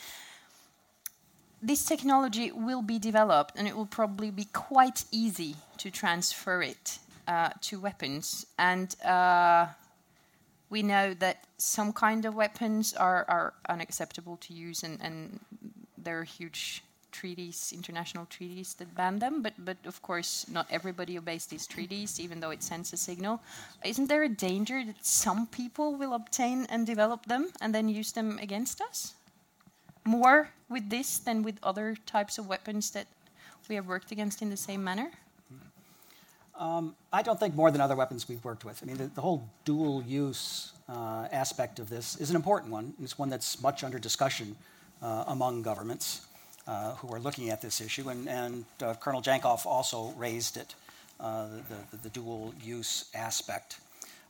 this 1.66 1.84
technology 1.84 2.52
will 2.52 2.82
be 2.82 2.98
developed 2.98 3.58
and 3.58 3.66
it 3.66 3.76
will 3.76 3.86
probably 3.86 4.30
be 4.30 4.44
quite 4.44 5.04
easy 5.10 5.56
to 5.78 5.90
transfer 5.90 6.62
it 6.62 7.00
uh, 7.26 7.50
to 7.60 7.80
weapons. 7.80 8.46
And 8.56 8.94
uh, 9.02 9.66
we 10.70 10.82
know 10.82 11.12
that 11.14 11.44
some 11.58 11.92
kind 11.92 12.24
of 12.24 12.36
weapons 12.36 12.94
are, 12.94 13.24
are 13.28 13.52
unacceptable 13.68 14.36
to 14.38 14.54
use, 14.54 14.82
and, 14.84 15.00
and, 15.02 15.40
there 15.98 16.20
are 16.20 16.24
huge 16.24 16.84
treaties, 17.10 17.72
international 17.74 18.26
treaties 18.26 18.74
that 18.74 18.94
ban 18.94 19.18
them. 19.18 19.42
But, 19.42 19.54
but 19.58 19.76
of 19.86 20.00
course, 20.02 20.46
not 20.48 20.68
everybody 20.70 21.18
obeys 21.18 21.46
these 21.46 21.66
treaties, 21.66 22.20
even 22.20 22.38
though 22.38 22.52
it 22.52 22.62
sends 22.62 22.92
a 22.92 22.96
signal. 22.96 23.42
Isn't 23.84 24.06
there 24.06 24.22
a 24.22 24.28
danger 24.28 24.84
that 24.84 25.04
some 25.04 25.48
people 25.48 25.96
will 25.96 26.12
obtain 26.12 26.64
and 26.70 26.86
develop 26.86 27.26
them 27.26 27.50
and 27.60 27.74
then 27.74 27.88
use 27.88 28.12
them 28.12 28.38
against 28.40 28.80
us? 28.80 29.15
More 30.06 30.50
with 30.68 30.88
this 30.90 31.18
than 31.18 31.42
with 31.42 31.58
other 31.62 31.96
types 32.06 32.38
of 32.38 32.48
weapons 32.48 32.90
that 32.90 33.06
we 33.68 33.74
have 33.74 33.86
worked 33.86 34.12
against 34.12 34.42
in 34.42 34.50
the 34.50 34.56
same 34.56 34.82
manner? 34.82 35.10
Um, 36.58 36.96
I 37.12 37.22
don't 37.22 37.38
think 37.38 37.54
more 37.54 37.70
than 37.70 37.80
other 37.80 37.96
weapons 37.96 38.28
we've 38.28 38.44
worked 38.44 38.64
with. 38.64 38.82
I 38.82 38.86
mean, 38.86 38.96
the, 38.96 39.06
the 39.08 39.20
whole 39.20 39.48
dual 39.64 40.02
use 40.02 40.72
uh, 40.88 41.28
aspect 41.30 41.78
of 41.78 41.90
this 41.90 42.16
is 42.16 42.30
an 42.30 42.36
important 42.36 42.72
one. 42.72 42.94
It's 43.02 43.18
one 43.18 43.28
that's 43.28 43.60
much 43.60 43.84
under 43.84 43.98
discussion 43.98 44.56
uh, 45.02 45.24
among 45.26 45.62
governments 45.62 46.26
uh, 46.66 46.94
who 46.94 47.14
are 47.14 47.20
looking 47.20 47.50
at 47.50 47.60
this 47.60 47.80
issue, 47.80 48.08
and, 48.08 48.28
and 48.28 48.64
uh, 48.82 48.94
Colonel 48.94 49.20
Jankov 49.20 49.66
also 49.66 50.14
raised 50.16 50.56
it, 50.56 50.74
uh, 51.20 51.46
the, 51.68 51.96
the, 51.96 52.02
the, 52.04 52.08
dual 52.08 52.54
use 52.62 53.10
aspect. 53.14 53.78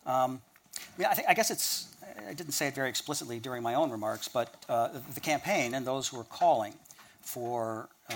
Um, 0.04 0.40
I, 0.78 1.00
mean, 1.00 1.08
I, 1.10 1.14
think, 1.14 1.28
I 1.28 1.34
guess 1.34 1.50
it's 1.50 1.88
I 2.28 2.34
didn't 2.34 2.52
say 2.52 2.66
it 2.68 2.74
very 2.74 2.88
explicitly 2.88 3.38
during 3.38 3.62
my 3.62 3.74
own 3.74 3.90
remarks, 3.90 4.28
but 4.28 4.64
uh, 4.68 4.88
the 5.14 5.20
campaign 5.20 5.74
and 5.74 5.86
those 5.86 6.08
who 6.08 6.18
are 6.18 6.24
calling 6.24 6.74
for 7.20 7.88
uh, 8.10 8.14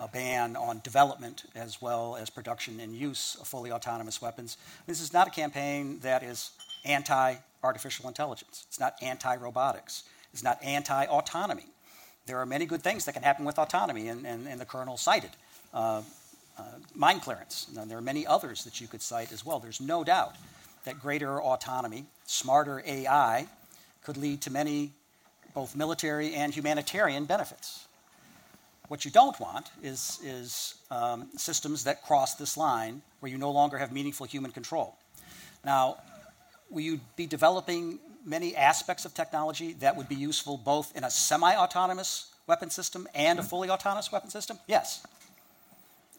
a 0.00 0.08
ban 0.12 0.56
on 0.56 0.80
development 0.84 1.44
as 1.54 1.80
well 1.80 2.16
as 2.16 2.30
production 2.30 2.80
and 2.80 2.94
use 2.94 3.36
of 3.40 3.46
fully 3.46 3.72
autonomous 3.72 4.20
weapons. 4.20 4.56
This 4.86 5.00
is 5.00 5.12
not 5.12 5.26
a 5.26 5.30
campaign 5.30 5.98
that 6.00 6.22
is 6.22 6.50
anti 6.84 7.36
artificial 7.62 8.08
intelligence, 8.08 8.64
it's 8.68 8.80
not 8.80 8.94
anti 9.02 9.36
robotics, 9.36 10.04
it's 10.32 10.42
not 10.42 10.62
anti 10.62 11.04
autonomy. 11.04 11.66
There 12.26 12.38
are 12.38 12.46
many 12.46 12.66
good 12.66 12.82
things 12.82 13.04
that 13.06 13.12
can 13.14 13.22
happen 13.22 13.44
with 13.44 13.58
autonomy, 13.58 14.08
and, 14.08 14.24
and, 14.24 14.46
and 14.46 14.60
the 14.60 14.64
colonel 14.64 14.96
cited. 14.96 15.30
Uh, 15.74 16.02
uh, 16.58 16.62
mine 16.94 17.18
clearance. 17.18 17.66
And 17.76 17.90
there 17.90 17.98
are 17.98 18.02
many 18.02 18.26
others 18.26 18.62
that 18.64 18.80
you 18.80 18.86
could 18.86 19.00
cite 19.00 19.32
as 19.32 19.44
well. 19.44 19.58
There's 19.58 19.80
no 19.80 20.04
doubt 20.04 20.36
that 20.84 21.00
greater 21.00 21.40
autonomy, 21.40 22.06
smarter 22.26 22.82
AI, 22.86 23.46
could 24.02 24.16
lead 24.16 24.40
to 24.42 24.50
many 24.50 24.92
both 25.54 25.76
military 25.76 26.34
and 26.34 26.54
humanitarian 26.54 27.24
benefits. 27.24 27.86
What 28.88 29.04
you 29.04 29.10
don't 29.10 29.38
want 29.38 29.70
is, 29.82 30.18
is 30.24 30.74
um, 30.90 31.28
systems 31.36 31.84
that 31.84 32.02
cross 32.02 32.34
this 32.34 32.56
line 32.56 33.02
where 33.20 33.30
you 33.30 33.38
no 33.38 33.50
longer 33.50 33.78
have 33.78 33.92
meaningful 33.92 34.26
human 34.26 34.50
control. 34.50 34.96
Now, 35.64 35.98
will 36.70 36.80
you 36.80 37.00
be 37.16 37.26
developing 37.26 37.98
many 38.24 38.56
aspects 38.56 39.04
of 39.04 39.14
technology 39.14 39.74
that 39.74 39.96
would 39.96 40.08
be 40.08 40.14
useful 40.14 40.56
both 40.56 40.96
in 40.96 41.04
a 41.04 41.10
semi 41.10 41.54
autonomous 41.54 42.32
weapon 42.46 42.70
system 42.70 43.06
and 43.14 43.38
a 43.38 43.42
fully 43.42 43.70
autonomous 43.70 44.10
weapon 44.10 44.30
system? 44.30 44.58
Yes. 44.66 45.06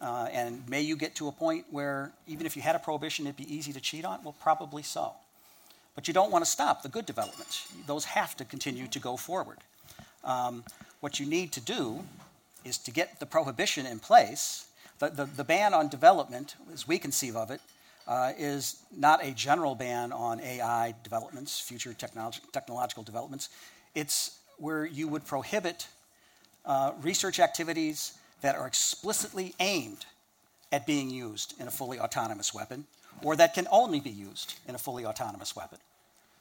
Uh, 0.03 0.27
and 0.33 0.67
may 0.67 0.81
you 0.81 0.97
get 0.97 1.15
to 1.15 1.29
a 1.29 1.31
point 1.31 1.65
where 1.71 2.11
even 2.27 2.45
if 2.45 2.57
you 2.57 2.61
had 2.61 2.75
a 2.75 2.79
prohibition, 2.79 3.25
it'd 3.25 3.37
be 3.37 3.55
easy 3.55 3.71
to 3.71 3.79
cheat 3.79 4.03
on? 4.03 4.21
Well, 4.21 4.35
probably 4.41 4.83
so. 4.83 5.13
But 5.95 6.09
you 6.09 6.13
don't 6.13 6.29
want 6.29 6.43
to 6.43 6.51
stop 6.51 6.83
the 6.83 6.89
good 6.89 7.05
developments. 7.05 7.71
Those 7.87 8.03
have 8.05 8.35
to 8.37 8.45
continue 8.45 8.87
to 8.87 8.99
go 8.99 9.15
forward. 9.15 9.59
Um, 10.25 10.65
what 10.99 11.21
you 11.21 11.25
need 11.25 11.53
to 11.53 11.61
do 11.61 12.03
is 12.65 12.77
to 12.79 12.91
get 12.91 13.21
the 13.21 13.25
prohibition 13.25 13.85
in 13.85 13.99
place. 13.99 14.67
The, 14.99 15.09
the, 15.09 15.25
the 15.25 15.43
ban 15.45 15.73
on 15.73 15.87
development, 15.87 16.55
as 16.73 16.85
we 16.85 16.97
conceive 16.97 17.37
of 17.37 17.49
it, 17.49 17.61
uh, 18.05 18.33
is 18.37 18.83
not 18.97 19.23
a 19.23 19.31
general 19.31 19.73
ban 19.73 20.11
on 20.11 20.41
AI 20.41 20.95
developments, 21.03 21.61
future 21.61 21.91
technolog- 21.91 22.41
technological 22.51 23.03
developments. 23.03 23.47
It's 23.95 24.39
where 24.57 24.85
you 24.85 25.07
would 25.07 25.25
prohibit 25.25 25.87
uh, 26.65 26.91
research 27.01 27.39
activities 27.39 28.17
that 28.43 28.55
are 28.57 28.67
explicitly 28.67 29.55
aimed 29.59 30.05
at 30.71 30.85
being 30.85 31.09
used 31.09 31.55
in 31.59 31.67
a 31.67 31.71
fully 31.71 31.97
autonomous 31.97 32.53
weapon 32.53 32.85
or 33.23 33.37
that 33.37 33.53
can 33.53 33.67
only 33.71 34.01
be 34.01 34.09
used 34.09 34.55
in 34.67 34.75
a 34.75 34.77
fully 34.77 35.05
autonomous 35.05 35.55
weapon. 35.55 35.79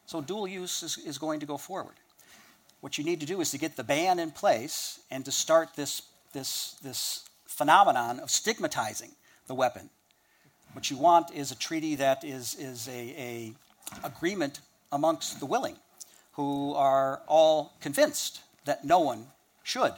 So 0.07 0.21
dual 0.21 0.49
use 0.49 0.83
is, 0.83 0.99
is 0.99 1.17
going 1.17 1.39
to 1.41 1.47
go 1.47 1.57
forward. 1.57 1.95
What 2.81 2.99
you 2.99 3.05
need 3.05 3.21
to 3.21 3.27
do 3.27 3.41
is 3.41 3.53
to 3.53 3.59
get 3.59 3.77
the 3.77 3.85
ban 3.85 4.19
in 4.19 4.33
place 4.33 4.99
and 5.13 5.25
to 5.25 5.31
start 5.31 5.77
this, 5.77 6.03
this, 6.33 6.73
this 6.83 7.25
phenomenon 7.47 8.19
of 8.19 8.31
stigmatizing 8.33 9.13
the 9.47 9.55
weapon. 9.55 9.89
What 10.73 10.91
you 10.91 10.97
want 10.97 11.33
is 11.33 11.53
a 11.53 11.57
treaty 11.57 11.95
that 11.97 12.25
is, 12.25 12.57
is 12.59 12.89
a, 12.89 13.15
a 13.17 13.53
agreement 14.05 14.59
amongst 14.91 15.39
the 15.39 15.47
willing, 15.47 15.77
who 16.33 16.75
are 16.75 17.21
all 17.29 17.75
convinced 17.81 18.41
that 18.65 18.85
no 18.85 18.99
one 18.99 19.27
should 19.63 19.93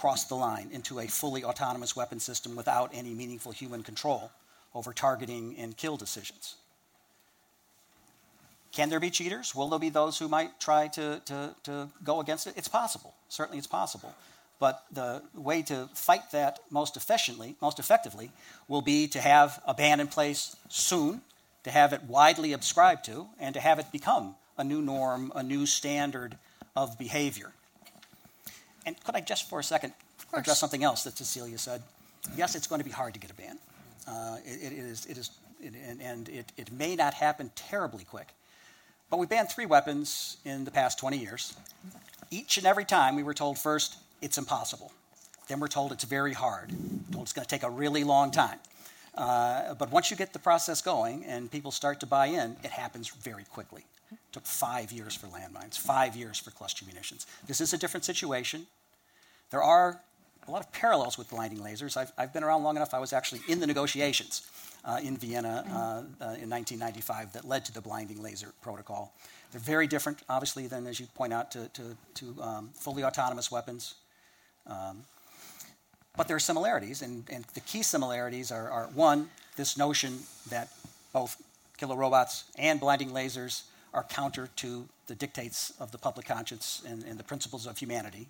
cross 0.00 0.24
the 0.24 0.34
line 0.34 0.70
into 0.72 0.98
a 0.98 1.06
fully 1.06 1.44
autonomous 1.44 1.94
weapon 1.94 2.18
system 2.18 2.56
without 2.56 2.90
any 2.94 3.12
meaningful 3.12 3.52
human 3.52 3.82
control 3.82 4.30
over 4.74 4.94
targeting 4.94 5.54
and 5.58 5.76
kill 5.76 5.98
decisions. 5.98 6.56
Can 8.72 8.88
there 8.88 8.98
be 8.98 9.10
cheaters? 9.10 9.54
Will 9.54 9.68
there 9.68 9.78
be 9.78 9.90
those 9.90 10.18
who 10.18 10.26
might 10.26 10.58
try 10.58 10.88
to, 10.88 11.20
to, 11.26 11.54
to 11.64 11.88
go 12.02 12.20
against 12.20 12.46
it? 12.46 12.54
It's 12.56 12.68
possible. 12.68 13.12
Certainly 13.28 13.58
it's 13.58 13.66
possible. 13.66 14.14
But 14.58 14.84
the 14.90 15.22
way 15.34 15.60
to 15.62 15.90
fight 15.92 16.30
that 16.32 16.60
most 16.70 16.96
efficiently, 16.96 17.56
most 17.60 17.78
effectively, 17.78 18.30
will 18.68 18.82
be 18.82 19.06
to 19.08 19.20
have 19.20 19.60
a 19.66 19.74
ban 19.74 20.00
in 20.00 20.06
place 20.06 20.56
soon, 20.70 21.20
to 21.64 21.70
have 21.70 21.92
it 21.92 22.04
widely 22.04 22.52
subscribed 22.52 23.04
to, 23.04 23.26
and 23.38 23.52
to 23.52 23.60
have 23.60 23.78
it 23.78 23.92
become 23.92 24.34
a 24.56 24.64
new 24.64 24.80
norm, 24.80 25.30
a 25.34 25.42
new 25.42 25.66
standard 25.66 26.38
of 26.74 26.98
behavior. 26.98 27.52
And 28.90 29.04
could 29.04 29.14
I 29.14 29.20
just 29.20 29.48
for 29.48 29.60
a 29.60 29.62
second 29.62 29.92
address 30.32 30.58
something 30.58 30.82
else 30.82 31.04
that 31.04 31.16
Cecilia 31.16 31.58
said? 31.58 31.80
Yes, 32.36 32.56
it's 32.56 32.66
going 32.66 32.80
to 32.80 32.84
be 32.84 32.90
hard 32.90 33.14
to 33.14 33.20
get 33.20 33.30
a 33.30 33.34
ban. 33.34 33.56
Uh, 34.08 34.38
it, 34.44 34.72
it 34.72 34.78
is, 34.78 35.06
it 35.06 35.16
is 35.16 35.30
it, 35.60 35.74
and, 35.88 36.02
and 36.02 36.28
it, 36.28 36.50
it 36.56 36.72
may 36.72 36.96
not 36.96 37.14
happen 37.14 37.52
terribly 37.54 38.02
quick. 38.02 38.34
But 39.08 39.18
we 39.18 39.26
banned 39.26 39.48
three 39.48 39.64
weapons 39.64 40.38
in 40.44 40.64
the 40.64 40.72
past 40.72 40.98
20 40.98 41.18
years. 41.18 41.54
Each 42.32 42.58
and 42.58 42.66
every 42.66 42.84
time 42.84 43.14
we 43.14 43.22
were 43.22 43.32
told 43.32 43.58
first, 43.58 43.96
it's 44.22 44.38
impossible. 44.38 44.90
Then 45.46 45.60
we're 45.60 45.68
told 45.68 45.92
it's 45.92 46.02
very 46.02 46.32
hard. 46.32 46.72
We're 46.72 47.12
told 47.12 47.26
it's 47.26 47.32
going 47.32 47.46
to 47.46 47.48
take 47.48 47.62
a 47.62 47.70
really 47.70 48.02
long 48.02 48.32
time. 48.32 48.58
Uh, 49.14 49.74
but 49.74 49.92
once 49.92 50.10
you 50.10 50.16
get 50.16 50.32
the 50.32 50.40
process 50.40 50.82
going 50.82 51.24
and 51.26 51.48
people 51.48 51.70
start 51.70 52.00
to 52.00 52.06
buy 52.06 52.26
in, 52.26 52.56
it 52.64 52.72
happens 52.72 53.08
very 53.08 53.44
quickly. 53.44 53.84
It 54.10 54.18
took 54.32 54.46
five 54.46 54.90
years 54.90 55.14
for 55.14 55.28
landmines, 55.28 55.78
five 55.78 56.16
years 56.16 56.40
for 56.40 56.50
cluster 56.50 56.84
munitions. 56.84 57.28
This 57.46 57.60
is 57.60 57.72
a 57.72 57.78
different 57.78 58.04
situation. 58.04 58.66
There 59.50 59.62
are 59.62 60.00
a 60.46 60.50
lot 60.50 60.60
of 60.64 60.72
parallels 60.72 61.18
with 61.18 61.30
blinding 61.30 61.58
lasers. 61.58 61.96
I've, 61.96 62.12
I've 62.16 62.32
been 62.32 62.42
around 62.42 62.62
long 62.62 62.76
enough, 62.76 62.94
I 62.94 62.98
was 62.98 63.12
actually 63.12 63.42
in 63.48 63.60
the 63.60 63.66
negotiations 63.66 64.48
uh, 64.84 64.98
in 65.02 65.16
Vienna 65.16 65.64
uh, 65.68 66.24
uh, 66.24 66.36
in 66.40 66.48
1995 66.48 67.32
that 67.34 67.44
led 67.44 67.64
to 67.66 67.72
the 67.72 67.80
blinding 67.80 68.22
laser 68.22 68.52
protocol. 68.62 69.12
They're 69.52 69.60
very 69.60 69.86
different, 69.86 70.22
obviously, 70.28 70.66
than, 70.66 70.86
as 70.86 71.00
you 71.00 71.06
point 71.14 71.32
out, 71.32 71.50
to, 71.52 71.68
to, 71.74 71.96
to 72.14 72.42
um, 72.42 72.70
fully 72.72 73.04
autonomous 73.04 73.50
weapons. 73.50 73.94
Um, 74.66 75.04
but 76.16 76.28
there 76.28 76.36
are 76.36 76.40
similarities, 76.40 77.02
and, 77.02 77.24
and 77.30 77.44
the 77.54 77.60
key 77.60 77.82
similarities 77.82 78.50
are, 78.50 78.70
are, 78.70 78.86
one, 78.94 79.28
this 79.56 79.76
notion 79.76 80.18
that 80.50 80.68
both 81.12 81.40
killer 81.76 81.96
robots 81.96 82.44
and 82.58 82.78
blinding 82.78 83.10
lasers 83.10 83.62
are 83.92 84.04
counter 84.04 84.48
to 84.56 84.88
the 85.06 85.14
dictates 85.14 85.72
of 85.80 85.90
the 85.90 85.98
public 85.98 86.26
conscience 86.26 86.82
and, 86.86 87.04
and 87.04 87.18
the 87.18 87.24
principles 87.24 87.66
of 87.66 87.78
humanity. 87.78 88.28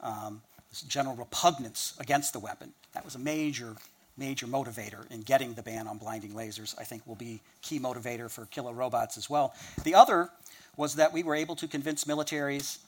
Um, 0.00 0.42
general 0.82 1.16
repugnance 1.16 1.94
against 1.98 2.32
the 2.32 2.38
weapon. 2.38 2.72
That 2.92 3.04
was 3.04 3.14
a 3.14 3.18
major 3.18 3.76
major 4.16 4.46
motivator 4.46 5.10
in 5.10 5.20
getting 5.22 5.54
the 5.54 5.62
ban 5.62 5.86
on 5.86 5.98
blinding 5.98 6.32
lasers, 6.32 6.74
I 6.78 6.84
think 6.84 7.06
will 7.06 7.16
be 7.16 7.40
key 7.62 7.78
motivator 7.78 8.30
for 8.30 8.46
killer 8.46 8.72
robots 8.72 9.18
as 9.18 9.28
well. 9.28 9.54
The 9.84 9.94
other 9.94 10.30
was 10.76 10.94
that 10.94 11.12
we 11.12 11.22
were 11.22 11.34
able 11.34 11.56
to 11.56 11.68
convince 11.68 12.04
militaries 12.04 12.78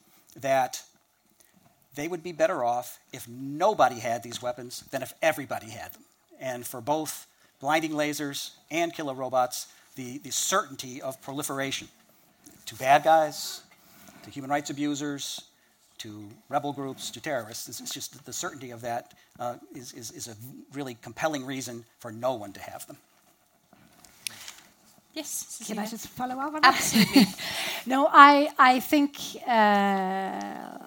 that 0.40 0.82
they 1.94 2.08
would 2.08 2.22
be 2.22 2.32
better 2.32 2.64
off 2.64 2.98
if 3.12 3.26
nobody 3.28 3.98
had 3.98 4.22
these 4.22 4.40
weapons 4.40 4.84
than 4.90 5.02
if 5.02 5.14
everybody 5.20 5.70
had 5.70 5.92
them. 5.92 6.02
And 6.40 6.66
for 6.66 6.80
both 6.80 7.26
blinding 7.60 7.92
lasers 7.92 8.52
and 8.70 8.94
killer 8.94 9.14
robots, 9.14 9.66
the, 9.96 10.18
the 10.18 10.30
certainty 10.30 11.02
of 11.02 11.20
proliferation 11.22 11.88
to 12.66 12.74
bad 12.76 13.02
guys, 13.02 13.62
to 14.22 14.30
human 14.30 14.50
rights 14.50 14.70
abusers, 14.70 15.42
to 15.98 16.28
rebel 16.48 16.72
groups, 16.72 17.10
to 17.10 17.20
terrorists. 17.20 17.68
It's, 17.68 17.92
just 17.92 18.24
the 18.24 18.32
certainty 18.32 18.70
of 18.70 18.80
that 18.82 19.14
uh, 19.38 19.56
is 19.74 19.92
is, 19.92 20.10
is, 20.12 20.28
a 20.28 20.36
really 20.72 20.96
compelling 21.02 21.44
reason 21.44 21.84
for 21.98 22.10
no 22.12 22.34
one 22.34 22.52
to 22.52 22.60
have 22.60 22.86
them. 22.86 22.96
Yes, 25.14 25.28
Cecilia. 25.28 25.82
Can 25.82 25.86
I 25.86 25.90
just 25.90 26.08
follow 26.08 26.34
up 26.38 26.54
on 26.54 26.60
that? 26.62 26.74
Absolutely. 26.74 27.26
no, 27.86 28.08
I, 28.12 28.50
I 28.58 28.80
think 28.80 29.16
uh, 29.46 30.78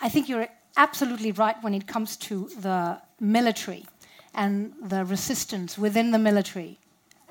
I 0.00 0.08
think 0.08 0.28
you're 0.28 0.48
absolutely 0.76 1.32
right 1.32 1.56
when 1.62 1.74
it 1.74 1.86
comes 1.86 2.16
to 2.16 2.48
the 2.58 2.98
military 3.20 3.84
and 4.34 4.72
the 4.82 5.04
resistance 5.04 5.76
within 5.76 6.10
the 6.10 6.18
military 6.18 6.78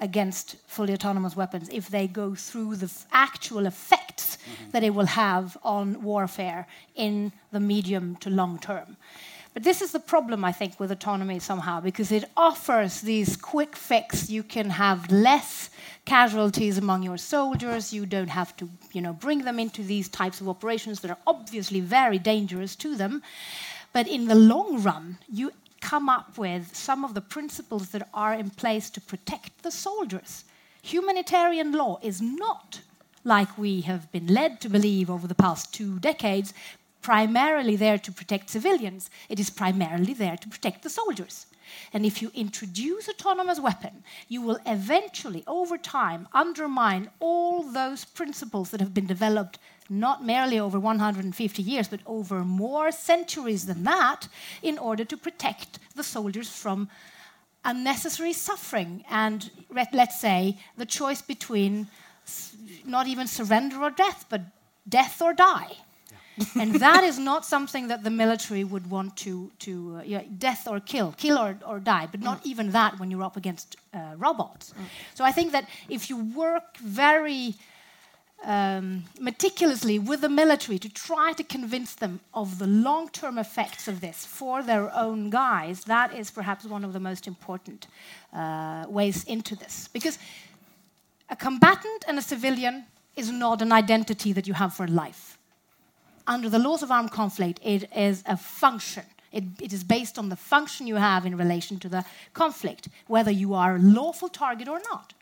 against 0.02 0.56
fully 0.68 0.94
autonomous 0.94 1.36
weapons 1.36 1.70
if 1.72 1.88
they 1.88 2.08
go 2.08 2.36
through 2.36 2.76
the 2.76 2.92
actual 3.12 3.66
effects 3.68 4.38
mm-hmm. 4.38 4.72
that 4.72 4.84
it 4.84 4.94
will 4.94 5.06
have 5.06 5.56
on 5.64 6.02
warfare 6.02 6.68
in 6.96 7.32
the 7.52 7.60
medium 7.60 8.18
to 8.18 8.30
long 8.30 8.60
term. 8.60 8.98
But 9.54 9.64
this 9.64 9.82
is 9.82 9.92
the 9.92 10.00
problem, 10.00 10.46
I 10.46 10.54
think, 10.54 10.80
with 10.80 10.92
autonomy 10.92 11.40
somehow, 11.40 11.82
because 11.82 12.12
it 12.12 12.24
offers 12.38 13.02
these 13.02 13.36
quick 13.36 13.76
fix. 13.76 14.30
You 14.30 14.44
can 14.44 14.70
have 14.70 15.12
less 15.12 15.70
casualties 16.06 16.78
among 16.78 17.04
your 17.04 17.18
soldiers. 17.18 17.92
You 17.92 18.06
don't 18.06 18.30
have 18.30 18.56
to, 18.58 18.70
you 18.94 19.02
know, 19.02 19.12
bring 19.12 19.44
them 19.44 19.60
into 19.60 19.84
these 19.84 20.08
types 20.08 20.40
of 20.40 20.48
operations 20.48 21.02
that 21.02 21.12
are 21.12 21.18
obviously 21.28 21.82
very 21.82 22.18
dangerous 22.18 22.78
to 22.78 22.96
them. 22.96 23.22
But 23.92 24.08
in 24.08 24.28
the 24.28 24.36
long 24.36 24.82
run, 24.82 25.18
you 25.30 25.52
come 25.82 26.08
up 26.08 26.38
with 26.38 26.76
some 26.76 27.04
of 27.04 27.14
the 27.14 27.22
principles 27.22 27.90
that 27.90 28.08
are 28.14 28.34
in 28.34 28.52
place 28.52 28.90
to 28.92 29.02
protect 29.02 29.64
the 29.64 29.72
soldiers. 29.72 30.46
Humanitarian 30.84 31.74
law 31.74 32.00
is 32.02 32.22
not 32.22 32.82
like 33.24 33.58
we 33.58 33.82
have 33.82 34.12
been 34.12 34.28
led 34.28 34.62
to 34.62 34.70
believe 34.70 35.10
over 35.10 35.28
the 35.28 35.36
past 35.36 35.74
two 35.74 36.00
decades, 36.00 36.54
primarily 37.02 37.76
there 37.76 37.98
to 37.98 38.12
protect 38.12 38.50
civilians. 38.50 39.10
It 39.30 39.40
is 39.40 39.50
primarily 39.50 40.14
there 40.14 40.38
to 40.38 40.50
protect 40.50 40.84
the 40.84 40.90
soldiers. 40.90 41.46
And 41.94 42.06
if 42.06 42.22
you 42.22 42.32
introduce 42.34 43.08
autonomous 43.08 43.60
weapon, 43.60 44.04
you 44.28 44.42
will 44.42 44.60
eventually, 44.66 45.44
over 45.48 45.78
time, 45.78 46.28
undermine 46.34 47.10
all 47.20 47.64
those 47.64 48.06
principles 48.06 48.72
that 48.72 48.82
have 48.82 48.94
been 48.94 49.08
developed 49.08 49.60
not 49.90 50.24
merely 50.26 50.60
over 50.60 50.80
150 50.80 51.62
years, 51.62 51.88
but 51.88 52.00
over 52.06 52.44
more 52.44 52.92
centuries 52.92 53.66
than 53.66 53.84
that, 53.84 54.28
in 54.62 54.78
order 54.78 55.04
to 55.06 55.18
protect 55.18 55.80
the 55.96 56.04
soldiers 56.04 56.50
from 56.50 56.90
unnecessary 57.64 58.34
suffering 58.34 59.04
and, 59.10 59.52
let's 59.72 60.20
say, 60.20 60.58
the 60.78 60.86
choice 60.86 61.22
between 61.22 61.88
not 62.86 63.08
even 63.08 63.28
surrender 63.28 63.82
or 63.82 63.92
death, 63.92 64.26
but 64.30 64.42
death 64.88 65.22
or 65.22 65.34
die 65.34 65.76
and 66.56 66.76
that 66.76 67.04
is 67.04 67.20
not 67.20 67.46
something 67.46 67.88
that 67.88 68.04
the 68.04 68.10
military 68.10 68.64
would 68.64 68.90
want 68.90 69.16
to, 69.18 69.52
to 69.60 69.98
uh, 69.98 70.04
yeah, 70.04 70.24
death 70.38 70.68
or 70.68 70.80
kill, 70.80 71.14
kill 71.18 71.38
or, 71.38 71.58
or 71.66 71.80
die, 71.80 72.08
but 72.10 72.22
not 72.22 72.44
mm. 72.44 72.48
even 72.48 72.72
that 72.72 73.00
when 73.00 73.12
you're 73.12 73.24
up 73.24 73.38
against 73.38 73.76
uh, 73.94 74.14
robots. 74.18 74.74
Mm. 74.74 74.84
So 75.16 75.24
I 75.24 75.32
think 75.32 75.52
that 75.52 75.68
if 75.90 76.10
you 76.10 76.18
work 76.18 76.78
very 76.78 77.56
um, 78.44 79.04
meticulously 79.20 80.00
with 80.00 80.22
the 80.22 80.30
military 80.30 80.80
to 80.80 80.90
try 80.90 81.34
to 81.34 81.44
convince 81.44 81.96
them 81.96 82.20
of 82.34 82.58
the 82.58 82.68
long 82.68 83.10
term 83.10 83.38
effects 83.38 83.88
of 83.88 84.02
this 84.02 84.26
for 84.26 84.64
their 84.64 84.94
own 84.96 85.30
guys, 85.30 85.84
that 85.86 86.14
is 86.14 86.32
perhaps 86.32 86.66
one 86.66 86.84
of 86.84 86.94
the 86.94 87.00
most 87.00 87.28
important 87.28 87.88
uh, 88.34 88.86
ways 88.88 89.24
into 89.26 89.56
this. 89.56 89.88
Because 89.88 90.18
a 91.30 91.36
combatant 91.36 92.06
and 92.08 92.18
a 92.18 92.22
civilian 92.22 92.86
is 93.16 93.30
not 93.30 93.62
an 93.62 93.72
identity 93.72 94.34
that 94.34 94.48
you 94.48 94.54
have 94.54 94.74
for 94.74 94.88
life 94.88 95.38
under 96.28 96.50
the 96.50 96.60
laws 96.60 96.84
of 96.84 96.92
armed 96.92 97.12
conflict, 97.12 97.60
it 97.64 97.90
is 97.96 98.24
a 98.26 98.38
function. 98.38 99.04
It, 99.32 99.44
it 99.60 99.74
is 99.74 99.84
based 99.84 100.18
on 100.18 100.30
the 100.30 100.36
function 100.36 100.88
you 100.88 100.96
have 100.96 101.26
in 101.26 101.38
relation 101.38 101.80
to 101.80 101.90
the 101.90 102.06
conflict, 102.34 102.90
whether 103.08 103.32
you 103.32 103.54
are 103.54 103.76
a 103.76 103.80
lawful 103.80 104.30
target 104.30 104.68
or 104.68 104.82
not. 104.92 105.14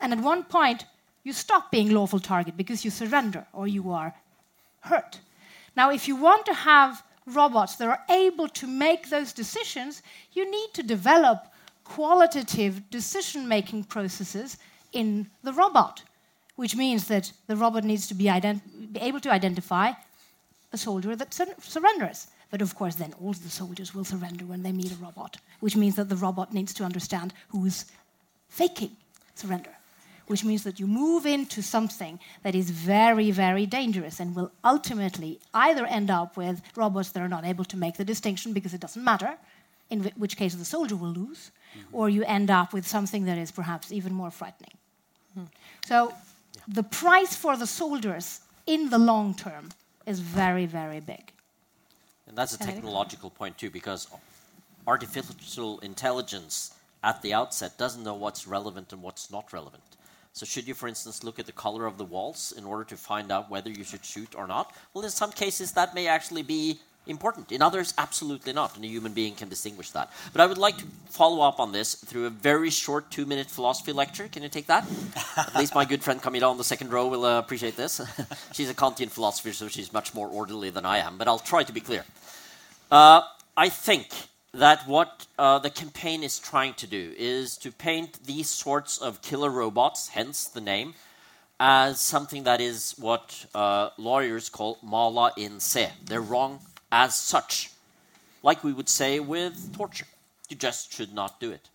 And 0.00 0.12
at 0.12 0.20
one 0.20 0.44
point, 0.44 0.84
you 1.26 1.32
stop 1.32 1.72
being 1.72 1.90
lawful 1.90 2.20
target 2.20 2.56
because 2.56 2.84
you 2.84 2.90
surrender 2.90 3.44
or 3.52 3.66
you 3.66 3.90
are 3.90 4.14
hurt. 4.82 5.18
Now, 5.76 5.90
if 5.90 6.06
you 6.06 6.14
want 6.14 6.46
to 6.46 6.54
have 6.54 7.02
robots 7.26 7.74
that 7.76 7.88
are 7.88 8.04
able 8.08 8.48
to 8.50 8.66
make 8.68 9.10
those 9.10 9.32
decisions, 9.32 10.02
you 10.34 10.48
need 10.48 10.68
to 10.74 10.84
develop 10.84 11.52
qualitative 11.82 12.88
decision 12.90 13.48
making 13.48 13.82
processes 13.84 14.58
in 14.92 15.28
the 15.42 15.52
robot, 15.52 16.04
which 16.54 16.76
means 16.76 17.08
that 17.08 17.32
the 17.48 17.56
robot 17.56 17.82
needs 17.82 18.06
to 18.06 18.14
be, 18.14 18.30
be 18.92 19.00
able 19.00 19.18
to 19.18 19.32
identify 19.32 19.90
a 20.72 20.78
soldier 20.78 21.16
that 21.16 21.34
sur 21.34 21.46
surrenders. 21.60 22.28
But 22.52 22.62
of 22.62 22.76
course, 22.76 22.94
then 22.94 23.12
all 23.20 23.32
the 23.32 23.50
soldiers 23.50 23.92
will 23.92 24.04
surrender 24.04 24.44
when 24.44 24.62
they 24.62 24.70
meet 24.70 24.92
a 24.92 25.02
robot, 25.04 25.38
which 25.58 25.74
means 25.74 25.96
that 25.96 26.08
the 26.08 26.22
robot 26.26 26.54
needs 26.54 26.72
to 26.74 26.84
understand 26.84 27.34
who's 27.48 27.86
faking 28.48 28.96
surrender, 29.34 29.75
which 30.26 30.44
means 30.44 30.64
that 30.64 30.80
you 30.80 30.86
move 30.86 31.26
into 31.26 31.62
something 31.62 32.18
that 32.42 32.54
is 32.54 32.70
very, 32.70 33.30
very 33.30 33.66
dangerous 33.66 34.20
and 34.20 34.34
will 34.34 34.50
ultimately 34.64 35.38
either 35.54 35.86
end 35.86 36.10
up 36.10 36.36
with 36.36 36.60
robots 36.74 37.10
that 37.12 37.22
are 37.22 37.28
not 37.28 37.44
able 37.44 37.64
to 37.64 37.76
make 37.76 37.96
the 37.96 38.04
distinction 38.04 38.52
because 38.52 38.74
it 38.74 38.80
doesn't 38.80 39.04
matter, 39.04 39.36
in 39.90 40.10
which 40.16 40.36
case 40.36 40.54
the 40.54 40.64
soldier 40.64 40.96
will 40.96 41.12
lose, 41.12 41.50
mm 41.50 41.80
-hmm. 41.80 41.98
or 41.98 42.10
you 42.10 42.24
end 42.24 42.50
up 42.50 42.72
with 42.72 42.86
something 42.88 43.26
that 43.26 43.38
is 43.38 43.50
perhaps 43.50 43.92
even 43.92 44.12
more 44.12 44.30
frightening. 44.30 44.76
Mm. 45.36 45.48
So, 45.86 45.94
yeah. 45.94 46.14
the 46.74 46.82
price 46.82 47.36
for 47.36 47.56
the 47.56 47.66
soldiers 47.66 48.40
in 48.64 48.90
the 48.90 48.98
long 48.98 49.34
term 49.34 49.68
is 50.06 50.20
very, 50.20 50.66
very 50.66 51.00
big. 51.00 51.32
And 52.26 52.36
that's 52.36 52.54
a 52.54 52.58
technological 52.58 53.30
point 53.30 53.58
too, 53.58 53.70
because 53.70 54.08
artificial 54.86 55.78
intelligence 55.80 56.72
at 57.02 57.22
the 57.22 57.34
outset 57.34 57.78
doesn't 57.78 58.02
know 58.02 58.14
what's 58.14 58.46
relevant 58.46 58.92
and 58.92 59.02
what's 59.02 59.30
not 59.30 59.52
relevant. 59.52 59.95
So, 60.36 60.44
should 60.44 60.68
you, 60.68 60.74
for 60.74 60.86
instance, 60.86 61.24
look 61.24 61.38
at 61.38 61.46
the 61.46 61.52
color 61.52 61.86
of 61.86 61.96
the 61.96 62.04
walls 62.04 62.52
in 62.58 62.64
order 62.66 62.84
to 62.84 62.96
find 62.98 63.32
out 63.32 63.50
whether 63.50 63.70
you 63.70 63.84
should 63.84 64.04
shoot 64.04 64.34
or 64.36 64.46
not? 64.46 64.70
Well, 64.92 65.02
in 65.02 65.08
some 65.08 65.32
cases, 65.32 65.72
that 65.72 65.94
may 65.94 66.08
actually 66.08 66.42
be 66.42 66.78
important. 67.06 67.52
In 67.52 67.62
others, 67.62 67.94
absolutely 67.96 68.52
not, 68.52 68.76
and 68.76 68.84
a 68.84 68.88
human 68.88 69.14
being 69.14 69.34
can 69.34 69.48
distinguish 69.48 69.92
that. 69.92 70.12
But 70.34 70.42
I 70.42 70.46
would 70.46 70.58
like 70.58 70.76
to 70.76 70.84
follow 71.08 71.40
up 71.40 71.58
on 71.58 71.72
this 71.72 71.94
through 71.94 72.26
a 72.26 72.30
very 72.30 72.68
short 72.68 73.10
two 73.10 73.24
minute 73.24 73.46
philosophy 73.46 73.92
lecture. 73.92 74.28
Can 74.28 74.42
you 74.42 74.50
take 74.50 74.66
that? 74.66 74.86
At 75.38 75.56
least 75.56 75.74
my 75.74 75.86
good 75.86 76.02
friend 76.02 76.20
Camilla 76.20 76.50
on 76.50 76.58
the 76.58 76.64
second 76.64 76.92
row 76.92 77.06
will 77.06 77.24
uh, 77.24 77.38
appreciate 77.38 77.78
this. 77.78 78.02
she's 78.52 78.68
a 78.68 78.74
Kantian 78.74 79.08
philosopher, 79.08 79.54
so 79.54 79.68
she's 79.68 79.90
much 79.90 80.12
more 80.12 80.28
orderly 80.28 80.68
than 80.68 80.84
I 80.84 80.98
am, 80.98 81.16
but 81.16 81.28
I'll 81.28 81.38
try 81.38 81.62
to 81.62 81.72
be 81.72 81.80
clear. 81.80 82.04
Uh, 82.90 83.22
I 83.56 83.70
think 83.70 84.08
that 84.56 84.86
what 84.88 85.26
uh, 85.38 85.58
the 85.58 85.70
campaign 85.70 86.22
is 86.22 86.38
trying 86.38 86.72
to 86.74 86.86
do 86.86 87.12
is 87.18 87.58
to 87.58 87.70
paint 87.70 88.24
these 88.24 88.48
sorts 88.48 88.98
of 88.98 89.20
killer 89.20 89.50
robots, 89.50 90.08
hence 90.08 90.46
the 90.46 90.60
name, 90.60 90.94
as 91.60 92.00
something 92.00 92.44
that 92.44 92.60
is 92.60 92.94
what 92.98 93.46
uh, 93.54 93.90
lawyers 93.98 94.48
call 94.48 94.78
mala 94.82 95.32
in 95.36 95.60
se. 95.60 95.90
They're 96.04 96.20
wrong 96.20 96.60
as 96.90 97.14
such, 97.14 97.70
like 98.42 98.64
we 98.64 98.72
would 98.72 98.88
say 98.88 99.20
with 99.20 99.76
torture. 99.76 100.06
You 100.48 100.56
just 100.56 100.92
should 100.92 101.12
not 101.12 101.38
do 101.38 101.50
it. 101.50 101.68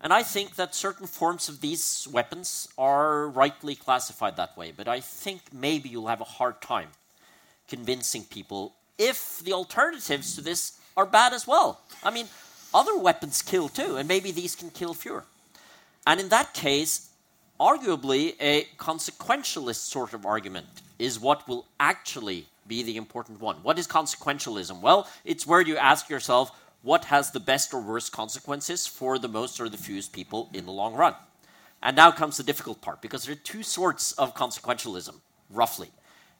And 0.00 0.12
I 0.12 0.22
think 0.22 0.56
that 0.56 0.74
certain 0.74 1.06
forms 1.06 1.48
of 1.48 1.60
these 1.60 2.08
weapons 2.10 2.68
are 2.76 3.28
rightly 3.28 3.74
classified 3.74 4.36
that 4.36 4.56
way. 4.56 4.72
But 4.76 4.88
I 4.88 5.00
think 5.00 5.52
maybe 5.52 5.88
you'll 5.88 6.08
have 6.08 6.20
a 6.20 6.24
hard 6.24 6.60
time 6.60 6.88
convincing 7.68 8.24
people 8.24 8.74
if 8.98 9.40
the 9.44 9.52
alternatives 9.52 10.34
to 10.34 10.40
this 10.40 10.78
are 10.96 11.06
bad 11.06 11.32
as 11.32 11.46
well. 11.46 11.80
I 12.02 12.10
mean, 12.10 12.26
other 12.74 12.96
weapons 12.96 13.42
kill 13.42 13.68
too, 13.68 13.96
and 13.96 14.08
maybe 14.08 14.32
these 14.32 14.54
can 14.54 14.70
kill 14.70 14.94
fewer. 14.94 15.24
And 16.06 16.20
in 16.20 16.28
that 16.30 16.54
case, 16.54 17.10
arguably, 17.60 18.34
a 18.40 18.66
consequentialist 18.78 19.76
sort 19.76 20.14
of 20.14 20.26
argument 20.26 20.66
is 20.98 21.20
what 21.20 21.46
will 21.46 21.66
actually 21.78 22.46
be 22.66 22.82
the 22.82 22.96
important 22.96 23.40
one. 23.40 23.56
What 23.62 23.78
is 23.78 23.86
consequentialism? 23.86 24.80
Well, 24.80 25.08
it's 25.24 25.46
where 25.46 25.60
you 25.60 25.76
ask 25.76 26.08
yourself, 26.08 26.50
what 26.82 27.04
has 27.06 27.30
the 27.30 27.40
best 27.40 27.72
or 27.72 27.80
worst 27.80 28.12
consequences 28.12 28.86
for 28.86 29.18
the 29.18 29.28
most 29.28 29.60
or 29.60 29.68
the 29.68 29.76
fewest 29.76 30.12
people 30.12 30.48
in 30.52 30.66
the 30.66 30.72
long 30.72 30.94
run? 30.94 31.14
And 31.82 31.96
now 31.96 32.10
comes 32.10 32.36
the 32.36 32.42
difficult 32.42 32.80
part, 32.80 33.00
because 33.02 33.24
there 33.24 33.32
are 33.32 33.44
two 33.44 33.62
sorts 33.62 34.12
of 34.12 34.34
consequentialism, 34.34 35.14
roughly. 35.50 35.90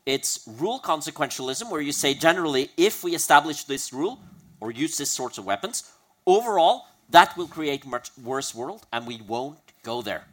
It's 0.07 0.49
rule 0.59 0.81
consequentialism, 0.81 1.71
where 1.71 1.81
you 1.81 1.93
say 1.93 2.15
generally, 2.15 2.71
if 2.77 3.05
we 3.05 3.15
establish 3.15 3.65
this 3.65 3.93
rule 3.93 4.19
or 4.62 4.70
use 4.70 4.96
this 4.96 5.11
sorts 5.11 5.38
of 5.38 5.44
weapons, 5.44 5.90
overall, 6.25 6.87
that 7.11 7.37
will 7.37 7.48
create 7.48 7.85
much 7.85 8.16
worse 8.22 8.55
world, 8.55 8.87
and 8.92 9.09
we 9.09 9.20
won't 9.27 9.59
go 9.83 10.03
there. 10.03 10.25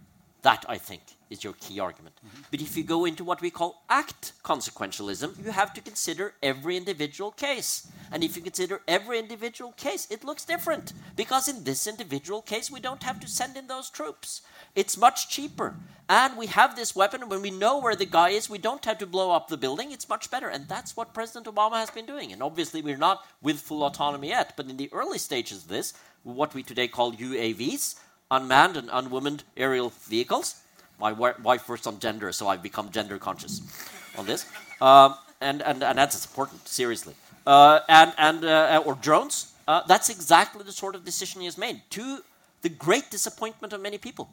That, 0.44 0.64
I 0.70 0.78
think, 0.78 1.02
is 1.30 1.44
your 1.44 1.54
key 1.54 1.80
argument. 1.80 2.16
Mm-hmm. 2.26 2.42
But 2.52 2.62
if 2.62 2.76
you 2.76 2.84
go 2.84 3.06
into 3.06 3.24
what 3.24 3.42
we 3.42 3.50
call 3.50 3.84
act 3.90 4.34
consequentialism, 4.44 5.44
you 5.44 5.52
have 5.52 5.74
to 5.74 5.82
consider 5.82 6.34
every 6.42 6.76
individual 6.76 7.32
case. 7.32 7.88
And 8.12 8.24
if 8.24 8.36
you 8.36 8.42
consider 8.42 8.82
every 8.88 9.20
individual 9.20 9.72
case, 9.74 10.08
it 10.10 10.24
looks 10.24 10.46
different. 10.46 10.94
Because 11.16 11.48
in 11.48 11.64
this 11.64 11.88
individual 11.88 12.42
case, 12.42 12.72
we 12.72 12.80
don't 12.80 13.04
have 13.04 13.20
to 13.20 13.28
send 13.28 13.58
in 13.58 13.68
those 13.68 13.90
troops. 13.90 14.42
It's 14.76 14.98
much 14.98 15.30
cheaper. 15.30 15.76
And 16.08 16.36
we 16.38 16.48
have 16.48 16.76
this 16.76 16.96
weapon, 16.96 17.30
when 17.30 17.42
we 17.42 17.52
know 17.52 17.80
where 17.80 17.96
the 17.96 18.06
guy 18.06 18.30
is, 18.30 18.50
we 18.50 18.58
don't 18.58 18.84
have 18.86 18.98
to 18.98 19.06
blow 19.06 19.32
up 19.32 19.48
the 19.48 19.58
building. 19.58 19.92
It's 19.92 20.10
much 20.10 20.32
better. 20.32 20.50
And 20.50 20.68
that's 20.68 20.98
what 20.98 21.14
President 21.14 21.46
Obama 21.46 21.74
has 21.74 21.92
been 21.92 22.08
doing. 22.08 22.32
And 22.32 22.42
obviously, 22.42 22.82
we're 22.82 22.98
not 22.98 23.24
with 23.42 23.60
full 23.60 23.84
autonomy 23.84 24.30
yet. 24.30 24.54
But 24.58 24.68
in 24.68 24.78
the 24.78 24.90
early 24.92 25.20
stages 25.20 25.64
of 25.64 25.68
this, 25.70 25.94
what 26.24 26.56
we 26.56 26.64
today 26.64 26.88
call 26.88 27.14
UAVs, 27.14 27.96
unmanned 28.32 28.78
and 28.78 28.90
unwomaned 28.90 29.44
aerial 29.56 29.90
vehicles, 29.90 30.56
my 31.00 31.12
wife 31.14 31.70
works 31.70 31.88
on 31.88 32.00
gender, 32.00 32.32
so 32.32 32.48
I've 32.48 32.64
become 32.64 32.92
gender 32.92 33.18
conscious 33.18 33.62
on 34.18 34.26
this. 34.26 34.46
Um, 34.82 35.16
and, 35.42 35.62
and, 35.62 35.84
and 35.84 35.98
that's 35.98 36.26
important, 36.26 36.68
seriously. 36.68 37.16
Uh, 37.48 37.80
and, 37.88 38.14
and, 38.18 38.46
uh, 38.46 38.84
or 38.86 38.96
drones, 38.96 39.54
uh, 39.68 39.82
that's 39.88 40.10
exactly 40.10 40.64
the 40.64 40.72
sort 40.72 40.96
of 40.96 41.06
decision 41.06 41.42
he 41.42 41.46
has 41.46 41.58
made, 41.58 41.82
to 41.92 42.20
the 42.62 42.70
great 42.70 43.10
disappointment 43.10 43.74
of 43.74 43.82
many 43.82 43.98
people 43.98 44.30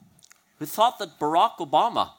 who 0.59 0.66
thought 0.66 0.98
that 0.98 1.18
Barack 1.18 1.59
Obama, 1.59 2.11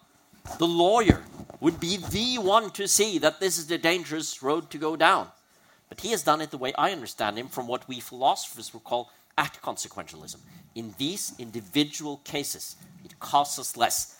the 0.57 0.67
lawyer, 0.67 1.23
would 1.59 1.79
be 1.79 1.97
the 1.97 2.37
one 2.37 2.69
to 2.71 2.87
see 2.87 3.17
that 3.17 3.39
this 3.39 3.57
is 3.57 3.67
the 3.67 3.77
dangerous 3.77 4.41
road 4.41 4.69
to 4.69 4.77
go 4.77 4.95
down. 4.95 5.27
But 5.89 6.01
he 6.01 6.11
has 6.11 6.23
done 6.23 6.41
it 6.41 6.51
the 6.51 6.57
way 6.57 6.73
I 6.77 6.91
understand 6.91 7.37
him 7.37 7.47
from 7.47 7.67
what 7.67 7.87
we 7.87 7.99
philosophers 7.99 8.73
would 8.73 8.83
call 8.83 9.11
act 9.37 9.61
consequentialism. 9.61 10.37
In 10.75 10.93
these 10.97 11.33
individual 11.39 12.17
cases, 12.23 12.75
it 13.03 13.19
costs 13.19 13.57
us 13.57 13.75
less 13.75 14.16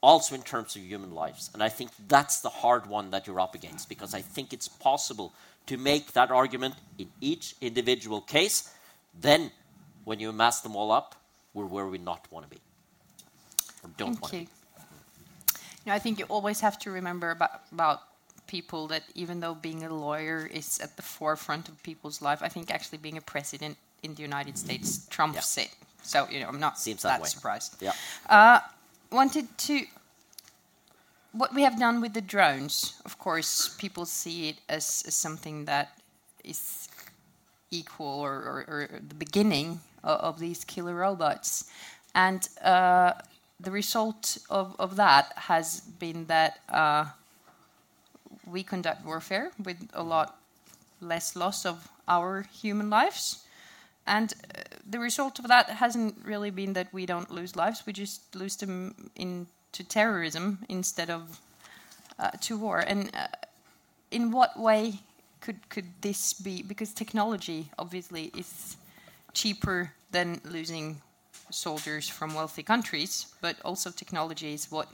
also 0.00 0.34
in 0.34 0.42
terms 0.42 0.76
of 0.76 0.82
human 0.82 1.14
lives. 1.14 1.50
And 1.54 1.62
I 1.62 1.68
think 1.68 1.90
that's 2.06 2.40
the 2.40 2.48
hard 2.48 2.86
one 2.86 3.10
that 3.10 3.26
you're 3.26 3.40
up 3.40 3.54
against 3.54 3.88
because 3.88 4.14
I 4.14 4.20
think 4.20 4.52
it's 4.52 4.68
possible 4.68 5.32
to 5.66 5.76
make 5.76 6.12
that 6.12 6.30
argument 6.30 6.74
in 6.98 7.08
each 7.20 7.54
individual 7.60 8.20
case. 8.20 8.72
Then, 9.18 9.50
when 10.04 10.20
you 10.20 10.30
amass 10.30 10.60
them 10.60 10.76
all 10.76 10.90
up, 10.92 11.14
we're 11.52 11.66
where 11.66 11.86
we 11.86 11.98
not 11.98 12.26
want 12.30 12.48
to 12.48 12.50
be 12.50 12.60
or 13.82 13.90
don't 13.96 14.08
Thank 14.12 14.22
want 14.22 14.34
you. 14.34 14.40
to 14.40 14.44
be. 14.46 14.50
You 15.84 15.90
know, 15.90 15.94
I 15.94 15.98
think 15.98 16.18
you 16.18 16.24
always 16.26 16.60
have 16.60 16.78
to 16.80 16.90
remember 16.90 17.30
about, 17.30 17.62
about 17.72 18.02
people 18.46 18.86
that 18.88 19.04
even 19.14 19.40
though 19.40 19.54
being 19.54 19.84
a 19.84 19.94
lawyer 19.94 20.48
is 20.52 20.80
at 20.80 20.96
the 20.96 21.02
forefront 21.02 21.68
of 21.68 21.82
people's 21.82 22.20
life, 22.22 22.42
I 22.42 22.48
think 22.48 22.70
actually 22.70 22.98
being 22.98 23.16
a 23.16 23.22
president 23.22 23.76
in 24.02 24.14
the 24.14 24.22
United 24.22 24.58
States 24.58 25.06
trumps 25.08 25.56
yeah. 25.56 25.64
it. 25.64 25.70
So 26.02 26.28
you 26.30 26.40
know, 26.40 26.48
I'm 26.48 26.60
not 26.60 26.78
Seems 26.78 27.02
that, 27.02 27.20
that 27.20 27.28
surprised. 27.28 27.76
Yeah. 27.80 27.92
Uh, 28.28 28.60
wanted 29.10 29.46
to 29.58 29.84
what 31.32 31.54
we 31.54 31.62
have 31.62 31.78
done 31.78 32.00
with 32.00 32.14
the 32.14 32.20
drones 32.20 33.00
of 33.04 33.18
course 33.18 33.76
people 33.78 34.06
see 34.06 34.48
it 34.50 34.56
as, 34.68 35.04
as 35.06 35.14
something 35.14 35.64
that 35.66 35.98
is 36.44 36.88
equal 37.70 38.06
or, 38.06 38.32
or, 38.32 38.64
or 38.68 38.88
the 39.06 39.14
beginning 39.14 39.80
of, 40.02 40.20
of, 40.20 40.38
these 40.38 40.64
killer 40.64 40.94
robots. 40.94 41.70
And 42.14 42.48
uh, 42.62 43.12
the 43.60 43.70
result 43.70 44.38
of, 44.50 44.74
of 44.78 44.96
that 44.96 45.32
has 45.36 45.80
been 45.80 46.26
that 46.26 46.58
uh, 46.68 47.06
we 48.46 48.62
conduct 48.62 49.04
warfare 49.04 49.50
with 49.62 49.88
a 49.92 50.02
lot 50.02 50.38
less 51.00 51.36
loss 51.36 51.66
of 51.66 51.88
our 52.08 52.42
human 52.42 52.90
lives 52.90 53.44
and 54.08 54.32
uh, 54.32 54.62
the 54.88 54.98
result 54.98 55.38
of 55.38 55.46
that 55.48 55.68
hasn't 55.68 56.16
really 56.24 56.50
been 56.50 56.72
that 56.72 56.92
we 56.92 57.06
don't 57.06 57.30
lose 57.30 57.54
lives, 57.54 57.84
we 57.86 57.92
just 57.92 58.34
lose 58.34 58.56
them 58.56 59.10
into 59.14 59.84
terrorism 59.86 60.58
instead 60.68 61.10
of 61.10 61.40
uh, 62.18 62.30
to 62.40 62.56
war. 62.56 62.78
And 62.78 63.10
uh, 63.14 63.28
in 64.10 64.30
what 64.30 64.58
way 64.58 65.00
could, 65.40 65.68
could 65.68 65.86
this 66.00 66.32
be? 66.32 66.62
Because 66.62 66.92
technology 66.92 67.70
obviously 67.78 68.32
is 68.36 68.76
cheaper 69.34 69.92
than 70.10 70.40
losing 70.44 71.02
soldiers 71.50 72.08
from 72.08 72.34
wealthy 72.34 72.62
countries, 72.62 73.26
but 73.42 73.56
also 73.64 73.90
technology 73.90 74.54
is 74.54 74.70
what 74.70 74.88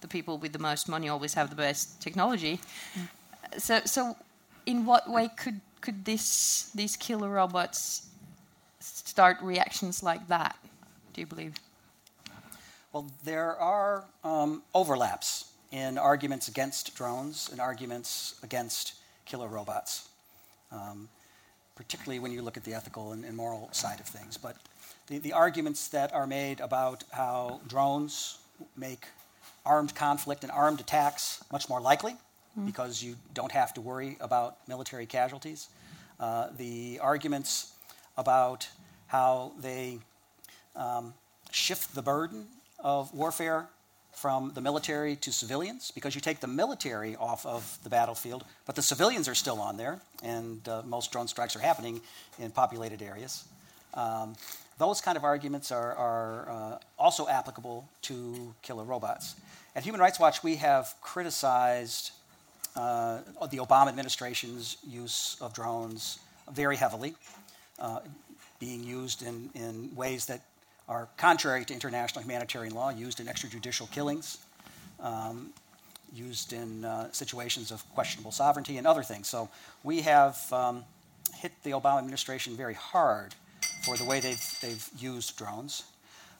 the 0.00 0.08
people 0.08 0.38
with 0.38 0.52
the 0.52 0.58
most 0.58 0.88
money 0.88 1.08
always 1.08 1.34
have 1.34 1.50
the 1.50 1.56
best 1.56 2.00
technology. 2.00 2.60
Mm. 2.94 3.60
So, 3.60 3.80
so 3.84 4.16
in 4.64 4.86
what 4.86 5.10
way 5.10 5.28
could 5.36 5.60
could 5.80 6.04
this 6.04 6.70
these 6.74 6.96
killer 6.96 7.30
robots 7.30 8.06
start 8.96 9.38
reactions 9.42 10.02
like 10.02 10.26
that, 10.28 10.56
do 11.12 11.20
you 11.20 11.26
believe? 11.26 11.54
Well, 12.92 13.06
there 13.24 13.56
are 13.56 14.04
um, 14.24 14.62
overlaps 14.74 15.52
in 15.70 15.98
arguments 15.98 16.48
against 16.48 16.96
drones 16.96 17.48
and 17.50 17.60
arguments 17.60 18.34
against 18.42 18.94
killer 19.24 19.46
robots, 19.46 20.08
um, 20.72 21.08
particularly 21.76 22.18
when 22.18 22.32
you 22.32 22.42
look 22.42 22.56
at 22.56 22.64
the 22.64 22.74
ethical 22.74 23.12
and, 23.12 23.24
and 23.24 23.36
moral 23.36 23.68
side 23.72 24.00
of 24.00 24.06
things. 24.06 24.36
But 24.36 24.56
the, 25.06 25.18
the, 25.18 25.32
arguments 25.32 25.88
that 25.88 26.12
are 26.12 26.26
made 26.26 26.60
about 26.60 27.04
how 27.12 27.60
drones 27.68 28.38
make 28.76 29.06
armed 29.64 29.94
conflict 29.94 30.42
and 30.42 30.50
armed 30.50 30.80
attacks 30.80 31.44
much 31.52 31.68
more 31.68 31.80
likely 31.80 32.16
mm. 32.58 32.66
because 32.66 33.02
you 33.02 33.16
don't 33.34 33.52
have 33.52 33.72
to 33.74 33.80
worry 33.80 34.16
about 34.20 34.56
military 34.66 35.06
casualties. 35.06 35.68
Uh, 36.18 36.48
the 36.56 36.98
arguments 37.00 37.72
about 38.16 38.68
how 39.10 39.50
they 39.60 39.98
um, 40.76 41.12
shift 41.50 41.96
the 41.96 42.02
burden 42.02 42.46
of 42.78 43.12
warfare 43.12 43.66
from 44.12 44.52
the 44.54 44.60
military 44.60 45.16
to 45.16 45.32
civilians 45.32 45.90
because 45.90 46.14
you 46.14 46.20
take 46.20 46.38
the 46.38 46.46
military 46.46 47.16
off 47.16 47.44
of 47.44 47.76
the 47.82 47.90
battlefield, 47.90 48.44
but 48.66 48.76
the 48.76 48.82
civilians 48.82 49.28
are 49.28 49.34
still 49.34 49.60
on 49.60 49.76
there, 49.76 49.98
and 50.22 50.68
uh, 50.68 50.82
most 50.86 51.10
drone 51.10 51.26
strikes 51.26 51.56
are 51.56 51.60
happening 51.60 52.00
in 52.38 52.52
populated 52.52 53.02
areas. 53.02 53.44
Um, 53.94 54.36
those 54.78 55.00
kind 55.00 55.16
of 55.16 55.24
arguments 55.24 55.72
are, 55.72 55.92
are 55.96 56.48
uh, 56.48 56.78
also 56.96 57.26
applicable 57.26 57.88
to 58.02 58.54
killer 58.62 58.84
robots. 58.84 59.34
At 59.74 59.82
Human 59.82 60.00
Rights 60.00 60.20
Watch, 60.20 60.44
we 60.44 60.54
have 60.56 60.94
criticized 61.00 62.12
uh, 62.76 63.18
the 63.50 63.58
Obama 63.58 63.88
administration's 63.88 64.76
use 64.86 65.36
of 65.40 65.52
drones 65.52 66.20
very 66.52 66.76
heavily. 66.76 67.16
Being 68.60 68.84
used 68.84 69.22
in, 69.22 69.50
in 69.54 69.90
ways 69.96 70.26
that 70.26 70.42
are 70.88 71.08
contrary 71.16 71.64
to 71.64 71.74
international 71.74 72.22
humanitarian 72.22 72.74
law, 72.74 72.90
used 72.90 73.18
in 73.18 73.26
extrajudicial 73.26 73.90
killings, 73.90 74.38
um, 75.00 75.50
used 76.12 76.52
in 76.52 76.84
uh, 76.84 77.10
situations 77.10 77.70
of 77.70 77.82
questionable 77.94 78.30
sovereignty, 78.30 78.78
and 78.78 78.86
other 78.86 79.02
things. 79.02 79.28
So 79.28 79.48
we 79.82 80.02
have 80.02 80.38
um, 80.52 80.84
hit 81.34 81.52
the 81.62 81.70
Obama 81.70 81.98
administration 81.98 82.56
very 82.56 82.74
hard 82.74 83.34
for 83.84 83.96
the 83.96 84.04
way 84.04 84.20
they've, 84.20 84.58
they've 84.62 84.88
used 84.98 85.36
drones. 85.36 85.84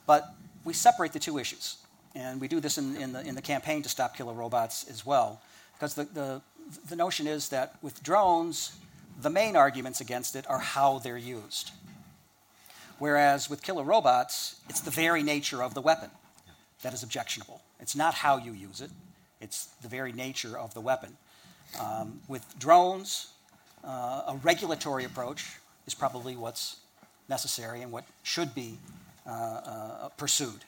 But 0.05 0.33
we 0.63 0.73
separate 0.73 1.13
the 1.13 1.19
two 1.19 1.37
issues. 1.37 1.77
And 2.13 2.41
we 2.41 2.47
do 2.47 2.59
this 2.59 2.77
in, 2.77 2.95
in, 2.97 3.13
the, 3.13 3.25
in 3.25 3.35
the 3.35 3.41
campaign 3.41 3.81
to 3.83 3.89
stop 3.89 4.15
killer 4.15 4.33
robots 4.33 4.85
as 4.89 5.05
well. 5.05 5.41
Because 5.73 5.95
the, 5.95 6.03
the, 6.03 6.41
the 6.89 6.95
notion 6.95 7.25
is 7.25 7.49
that 7.49 7.75
with 7.81 8.03
drones, 8.03 8.75
the 9.21 9.29
main 9.29 9.55
arguments 9.55 10.01
against 10.01 10.35
it 10.35 10.49
are 10.49 10.59
how 10.59 10.99
they're 10.99 11.17
used. 11.17 11.71
Whereas 13.01 13.49
with 13.49 13.63
killer 13.63 13.83
robots, 13.83 14.57
it's 14.69 14.81
the 14.81 14.91
very 14.91 15.23
nature 15.23 15.63
of 15.63 15.73
the 15.73 15.81
weapon 15.81 16.11
that 16.83 16.93
is 16.93 17.01
objectionable. 17.01 17.59
It's 17.79 17.95
not 17.95 18.13
how 18.13 18.37
you 18.37 18.53
use 18.53 18.79
it, 18.79 18.91
it's 19.39 19.65
the 19.81 19.87
very 19.87 20.11
nature 20.11 20.55
of 20.55 20.75
the 20.75 20.81
weapon. 20.81 21.17
Um, 21.79 22.19
with 22.27 22.45
drones, 22.59 23.31
uh, 23.83 24.21
a 24.27 24.39
regulatory 24.43 25.05
approach 25.05 25.47
is 25.87 25.95
probably 25.95 26.35
what's 26.35 26.75
necessary 27.27 27.81
and 27.81 27.91
what 27.91 28.03
should 28.21 28.53
be 28.53 28.77
uh, 29.25 29.31
uh, 29.31 30.09
pursued 30.09 30.63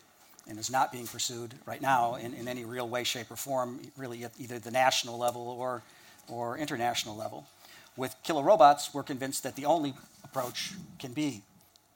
and 0.50 0.58
is 0.58 0.72
not 0.72 0.92
being 0.92 1.06
pursued 1.06 1.54
right 1.68 1.84
now 1.84 2.16
in, 2.16 2.34
in 2.34 2.48
any 2.48 2.66
real 2.66 2.90
way, 2.90 3.04
shape, 3.04 3.30
or 3.30 3.36
form, 3.36 3.80
really 3.96 4.24
at 4.24 4.32
either 4.40 4.58
the 4.58 4.72
national 4.72 5.20
level 5.20 5.50
or, 5.50 5.84
or 6.28 6.58
international 6.58 7.16
level. 7.16 7.46
With 7.96 8.16
killer 8.24 8.42
robots, 8.42 8.92
we're 8.92 9.04
convinced 9.04 9.44
that 9.44 9.56
the 9.56 9.66
only 9.66 9.94
approach 10.24 10.72
can 10.98 11.14
be 11.14 11.44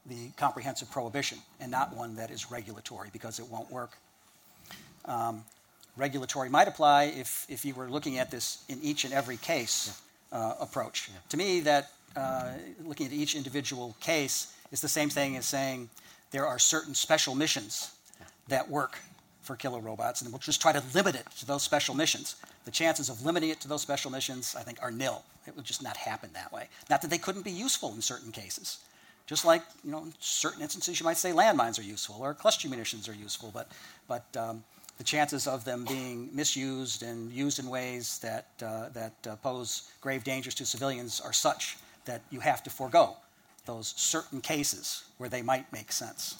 the 0.08 0.30
comprehensive 0.38 0.89
prohibition 0.89 1.38
and 1.60 1.70
not 1.72 1.96
one 1.96 2.15
that 2.15 2.32
is 2.32 2.52
regulatory 2.52 3.10
because 3.12 3.39
it 3.39 3.48
won't 3.50 3.70
work. 3.72 3.98
Um, 5.06 5.43
regulatory 5.96 6.50
might 6.50 6.67
apply 6.67 7.06
if, 7.06 7.46
if 7.50 7.65
you 7.65 7.74
were 7.74 7.89
looking 7.89 8.17
at 8.17 8.32
this 8.32 8.63
in 8.70 8.80
each 8.82 9.04
and 9.06 9.13
every 9.13 9.38
case 9.38 10.02
uh, 10.32 10.56
approach. 10.60 11.10
Yeah. 11.12 11.20
To 11.30 11.38
me, 11.38 11.60
that 11.62 11.91
uh, 12.15 12.52
looking 12.84 13.06
at 13.08 13.13
each 13.13 13.36
individual 13.36 13.96
case 14.00 14.54
is 14.72 14.82
the 14.82 14.88
same 14.88 15.10
thing 15.10 15.38
as 15.38 15.46
saying 15.46 15.89
there 16.32 16.46
are 16.46 16.60
certain 16.60 16.93
special 16.93 17.36
missions 17.36 17.91
that 18.48 18.70
work 18.70 18.98
for 19.41 19.56
killer 19.56 19.80
robots, 19.80 20.22
and 20.22 20.32
we'll 20.32 20.39
just 20.39 20.62
try 20.62 20.74
to 20.74 20.84
limit 20.93 21.15
it 21.15 21.26
to 21.39 21.46
those 21.46 21.63
special 21.63 21.96
missions. 21.96 22.36
The 22.65 22.72
chances 22.72 23.10
of 23.10 23.26
limiting 23.26 23.50
it 23.50 23.62
to 23.62 23.67
those 23.67 23.82
special 23.82 24.12
missions, 24.12 24.56
I 24.58 24.62
think, 24.62 24.80
are 24.82 24.91
nil. 24.91 25.24
It 25.48 25.56
would 25.56 25.63
just 25.63 25.82
not 25.82 25.96
happen 25.96 26.30
that 26.34 26.52
way. 26.52 26.67
Not 26.89 27.02
that 27.02 27.10
they 27.10 27.17
couldn't 27.17 27.46
be 27.46 27.52
useful 27.52 27.93
in 27.93 28.02
certain 28.02 28.34
cases. 28.34 28.80
Just 29.27 29.43
like, 29.43 29.61
you 29.83 29.91
know, 29.91 29.99
in 29.99 30.13
certain 30.19 30.61
instances, 30.61 30.99
you 30.99 31.03
might 31.03 31.17
say 31.17 31.31
landmines 31.33 31.77
are 31.77 31.83
useful 31.83 32.15
or 32.19 32.33
cluster 32.33 32.69
munitions 32.69 33.09
are 33.09 33.13
useful, 33.13 33.51
but, 33.53 33.69
but 34.07 34.25
um, 34.37 34.63
the 34.97 35.03
chances 35.03 35.47
of 35.47 35.65
them 35.65 35.85
being 35.85 36.29
misused 36.33 37.03
and 37.03 37.29
used 37.31 37.59
in 37.59 37.69
ways 37.69 38.19
that, 38.19 38.47
uh, 38.63 38.87
that 38.89 39.13
uh, 39.29 39.35
pose 39.35 39.91
grave 40.01 40.23
dangers 40.23 40.55
to 40.55 40.65
civilians 40.65 41.19
are 41.19 41.33
such 41.33 41.77
that 42.05 42.21
you 42.31 42.39
have 42.39 42.63
to 42.63 42.69
forego 42.69 43.17
those 43.65 43.93
certain 43.97 44.39
cases 44.39 45.03
where 45.17 45.29
they 45.29 45.41
might 45.41 45.71
make 45.73 45.91
sense. 45.91 46.37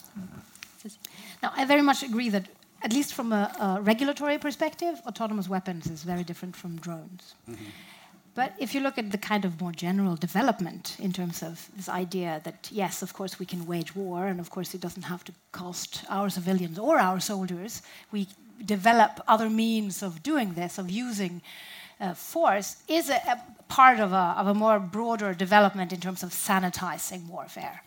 Now, 1.42 1.52
I 1.54 1.66
very 1.66 1.82
much 1.82 2.02
agree 2.02 2.30
that, 2.30 2.46
at 2.82 2.92
least 2.92 3.12
from 3.12 3.32
a, 3.32 3.76
a 3.78 3.82
regulatory 3.82 4.38
perspective, 4.38 5.00
autonomous 5.06 5.46
weapons 5.46 5.88
is 5.88 6.02
very 6.04 6.24
different 6.24 6.56
from 6.56 6.78
drones. 6.78 7.34
Mm-hmm. 7.50 7.64
But 8.38 8.52
if 8.60 8.72
you 8.72 8.80
look 8.82 8.98
at 8.98 9.10
the 9.10 9.18
kind 9.18 9.44
of 9.44 9.60
more 9.60 9.72
general 9.72 10.14
development 10.14 10.96
in 11.00 11.12
terms 11.12 11.42
of 11.42 11.68
this 11.76 11.88
idea 11.88 12.40
that, 12.44 12.68
yes, 12.70 13.02
of 13.02 13.12
course, 13.12 13.40
we 13.40 13.46
can 13.46 13.66
wage 13.66 13.96
war, 13.96 14.28
and 14.28 14.38
of 14.38 14.48
course, 14.48 14.74
it 14.76 14.80
doesn't 14.80 15.02
have 15.02 15.24
to 15.24 15.32
cost 15.50 16.04
our 16.08 16.30
civilians 16.30 16.78
or 16.78 17.00
our 17.00 17.18
soldiers, 17.18 17.82
we 18.12 18.28
develop 18.64 19.20
other 19.26 19.50
means 19.50 20.04
of 20.04 20.22
doing 20.22 20.54
this, 20.54 20.78
of 20.78 20.88
using 20.88 21.42
uh, 22.00 22.14
force, 22.14 22.76
is 22.86 23.10
a, 23.10 23.16
a 23.34 23.42
part 23.66 23.98
of 23.98 24.12
a, 24.12 24.26
of 24.38 24.46
a 24.46 24.54
more 24.54 24.78
broader 24.78 25.34
development 25.34 25.92
in 25.92 25.98
terms 25.98 26.22
of 26.22 26.30
sanitizing 26.30 27.26
warfare 27.26 27.82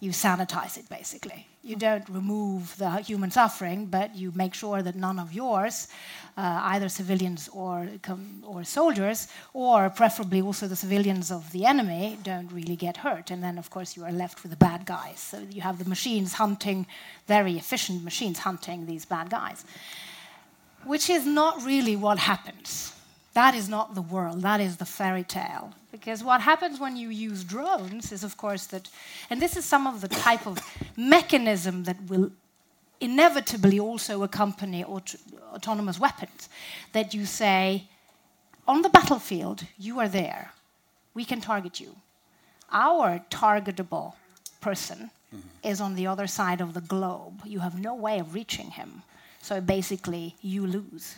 you 0.00 0.12
sanitize 0.12 0.78
it 0.78 0.88
basically. 0.88 1.46
You 1.62 1.76
don't 1.76 2.08
remove 2.08 2.74
the 2.78 2.90
human 3.00 3.30
suffering, 3.30 3.84
but 3.86 4.16
you 4.16 4.32
make 4.34 4.54
sure 4.54 4.80
that 4.82 4.96
none 4.96 5.18
of 5.18 5.34
yours, 5.34 5.88
uh, 6.38 6.60
either 6.72 6.88
civilians 6.88 7.50
or, 7.52 7.86
or 8.42 8.64
soldiers, 8.64 9.28
or 9.52 9.90
preferably 9.90 10.40
also 10.40 10.66
the 10.66 10.76
civilians 10.76 11.30
of 11.30 11.52
the 11.52 11.66
enemy, 11.66 12.18
don't 12.22 12.50
really 12.50 12.76
get 12.76 12.96
hurt. 12.96 13.30
And 13.30 13.42
then, 13.42 13.58
of 13.58 13.68
course, 13.68 13.94
you 13.94 14.04
are 14.04 14.12
left 14.12 14.42
with 14.42 14.52
the 14.52 14.56
bad 14.56 14.86
guys. 14.86 15.20
So 15.20 15.38
you 15.50 15.60
have 15.60 15.78
the 15.78 15.88
machines 15.88 16.32
hunting, 16.32 16.86
very 17.26 17.58
efficient 17.58 18.02
machines 18.04 18.38
hunting 18.38 18.86
these 18.86 19.04
bad 19.04 19.28
guys, 19.28 19.62
which 20.84 21.10
is 21.10 21.26
not 21.26 21.62
really 21.62 21.94
what 21.94 22.18
happens. 22.18 22.94
That 23.34 23.54
is 23.54 23.68
not 23.68 23.94
the 23.94 24.02
world, 24.02 24.40
that 24.42 24.60
is 24.60 24.78
the 24.78 24.86
fairy 24.86 25.24
tale. 25.24 25.74
Because 25.92 26.22
what 26.22 26.40
happens 26.40 26.78
when 26.78 26.96
you 26.96 27.08
use 27.08 27.42
drones 27.42 28.12
is, 28.12 28.22
of 28.22 28.36
course, 28.36 28.66
that, 28.66 28.88
and 29.28 29.42
this 29.42 29.56
is 29.56 29.64
some 29.64 29.86
of 29.86 30.00
the 30.00 30.08
type 30.08 30.46
of 30.46 30.58
mechanism 30.96 31.84
that 31.84 31.96
will 32.08 32.30
inevitably 33.00 33.80
also 33.80 34.22
accompany 34.22 34.84
aut 34.84 35.14
autonomous 35.52 35.98
weapons, 35.98 36.48
that 36.92 37.12
you 37.12 37.26
say, 37.26 37.88
on 38.68 38.82
the 38.82 38.88
battlefield, 38.88 39.64
you 39.78 39.98
are 39.98 40.08
there, 40.08 40.52
we 41.12 41.24
can 41.24 41.40
target 41.40 41.80
you. 41.80 41.96
Our 42.70 43.20
targetable 43.30 44.14
person 44.60 45.10
mm 45.32 45.40
-hmm. 45.40 45.70
is 45.70 45.80
on 45.80 45.94
the 45.94 46.06
other 46.08 46.28
side 46.28 46.62
of 46.64 46.72
the 46.72 46.86
globe. 46.86 47.34
You 47.44 47.60
have 47.60 47.80
no 47.80 47.94
way 48.00 48.20
of 48.20 48.34
reaching 48.34 48.70
him. 48.70 49.02
So 49.42 49.60
basically, 49.60 50.34
you 50.40 50.66
lose 50.66 51.16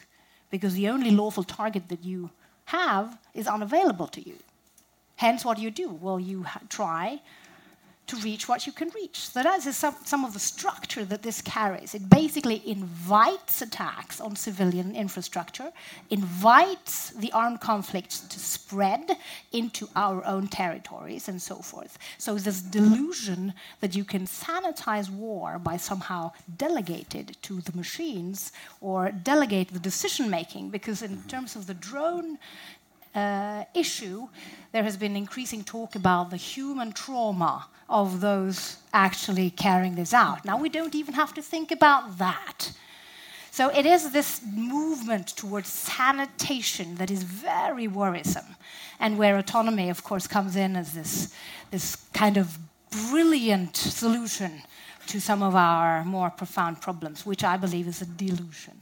because 0.51 0.77
the 0.77 0.91
only 0.91 1.11
lawful 1.11 1.45
target 1.45 1.89
that 1.89 2.05
you 2.05 2.31
have 2.65 3.19
is 3.33 3.47
unavailable 3.47 4.09
to 4.09 4.21
you. 4.21 4.37
Hence, 5.23 5.45
what 5.45 5.57
do 5.57 5.63
you 5.63 5.71
do? 5.71 5.89
Well, 5.89 6.19
you 6.19 6.45
try 6.69 7.21
to 8.09 8.17
reach 8.17 8.49
what 8.49 8.67
you 8.67 8.73
can 8.73 8.89
reach. 8.91 9.19
So 9.31 9.41
that 9.41 9.65
is 9.65 9.77
some, 9.77 9.95
some 10.05 10.25
of 10.25 10.33
the 10.33 10.41
structure 10.41 11.05
that 11.05 11.23
this 11.23 11.41
carries. 11.41 11.95
It 11.95 12.11
basically 12.11 12.61
invites 12.69 13.63
attacks 13.63 14.21
on 14.21 14.35
civilian 14.35 14.97
infrastructure, 14.97 15.71
invites 16.11 17.11
the 17.11 17.31
armed 17.31 17.61
conflicts 17.61 18.19
to 18.19 18.39
spread 18.41 19.17
into 19.53 19.89
our 19.95 20.25
own 20.27 20.49
territories, 20.49 21.29
and 21.29 21.41
so 21.41 21.55
forth. 21.55 21.97
So 22.19 22.35
this 22.35 22.61
delusion 22.61 23.55
that 23.81 23.95
you 23.95 24.05
can 24.05 24.27
sanitize 24.27 25.09
war 25.09 25.61
by 25.61 25.77
somehow 25.77 26.33
delegate 26.57 27.15
it 27.15 27.37
to 27.43 27.61
the 27.61 27.77
machines 27.77 28.51
or 28.81 29.13
delegate 29.13 29.69
the 29.73 29.79
decision 29.79 30.29
making, 30.29 30.71
because 30.71 31.01
in 31.01 31.13
mm-hmm. 31.13 31.29
terms 31.29 31.55
of 31.55 31.69
the 31.69 31.75
drone 31.75 32.39
uh, 33.15 33.65
issue, 33.75 34.29
there 34.73 34.83
has 34.83 34.97
been 34.97 35.17
increasing 35.17 35.65
talk 35.65 35.95
about 35.95 36.31
the 36.31 36.37
human 36.37 36.93
trauma 36.93 37.69
of 37.89 38.21
those 38.21 38.79
actually 38.93 39.51
carrying 39.51 39.95
this 39.95 40.15
out. 40.15 40.45
Now, 40.45 40.59
we 40.59 40.69
don't 40.69 40.95
even 40.95 41.15
have 41.15 41.35
to 41.35 41.43
think 41.43 41.71
about 41.71 42.19
that. 42.19 42.73
So 43.51 43.69
it 43.69 43.85
is 43.85 44.13
this 44.13 44.41
movement 44.51 45.29
towards 45.29 45.69
sanitation 45.69 46.95
that 46.95 47.11
is 47.11 47.23
very 47.23 47.87
worrisome, 47.87 48.57
and 48.99 49.19
where 49.19 49.37
autonomy, 49.37 49.91
of 49.91 50.03
course, 50.03 50.27
comes 50.27 50.57
in 50.57 50.75
as 50.75 50.95
this, 50.95 51.35
this 51.71 51.97
kind 52.15 52.39
of 52.39 52.59
brilliant 53.11 53.77
solution 53.77 54.63
to 55.09 55.21
some 55.21 55.43
of 55.43 55.55
our 55.55 56.03
more 56.05 56.31
profound 56.31 56.81
problems, 56.81 57.27
which 57.27 57.45
I 57.45 57.59
believe 57.59 57.89
is 57.89 58.01
a 58.01 58.07
delusion 58.07 58.81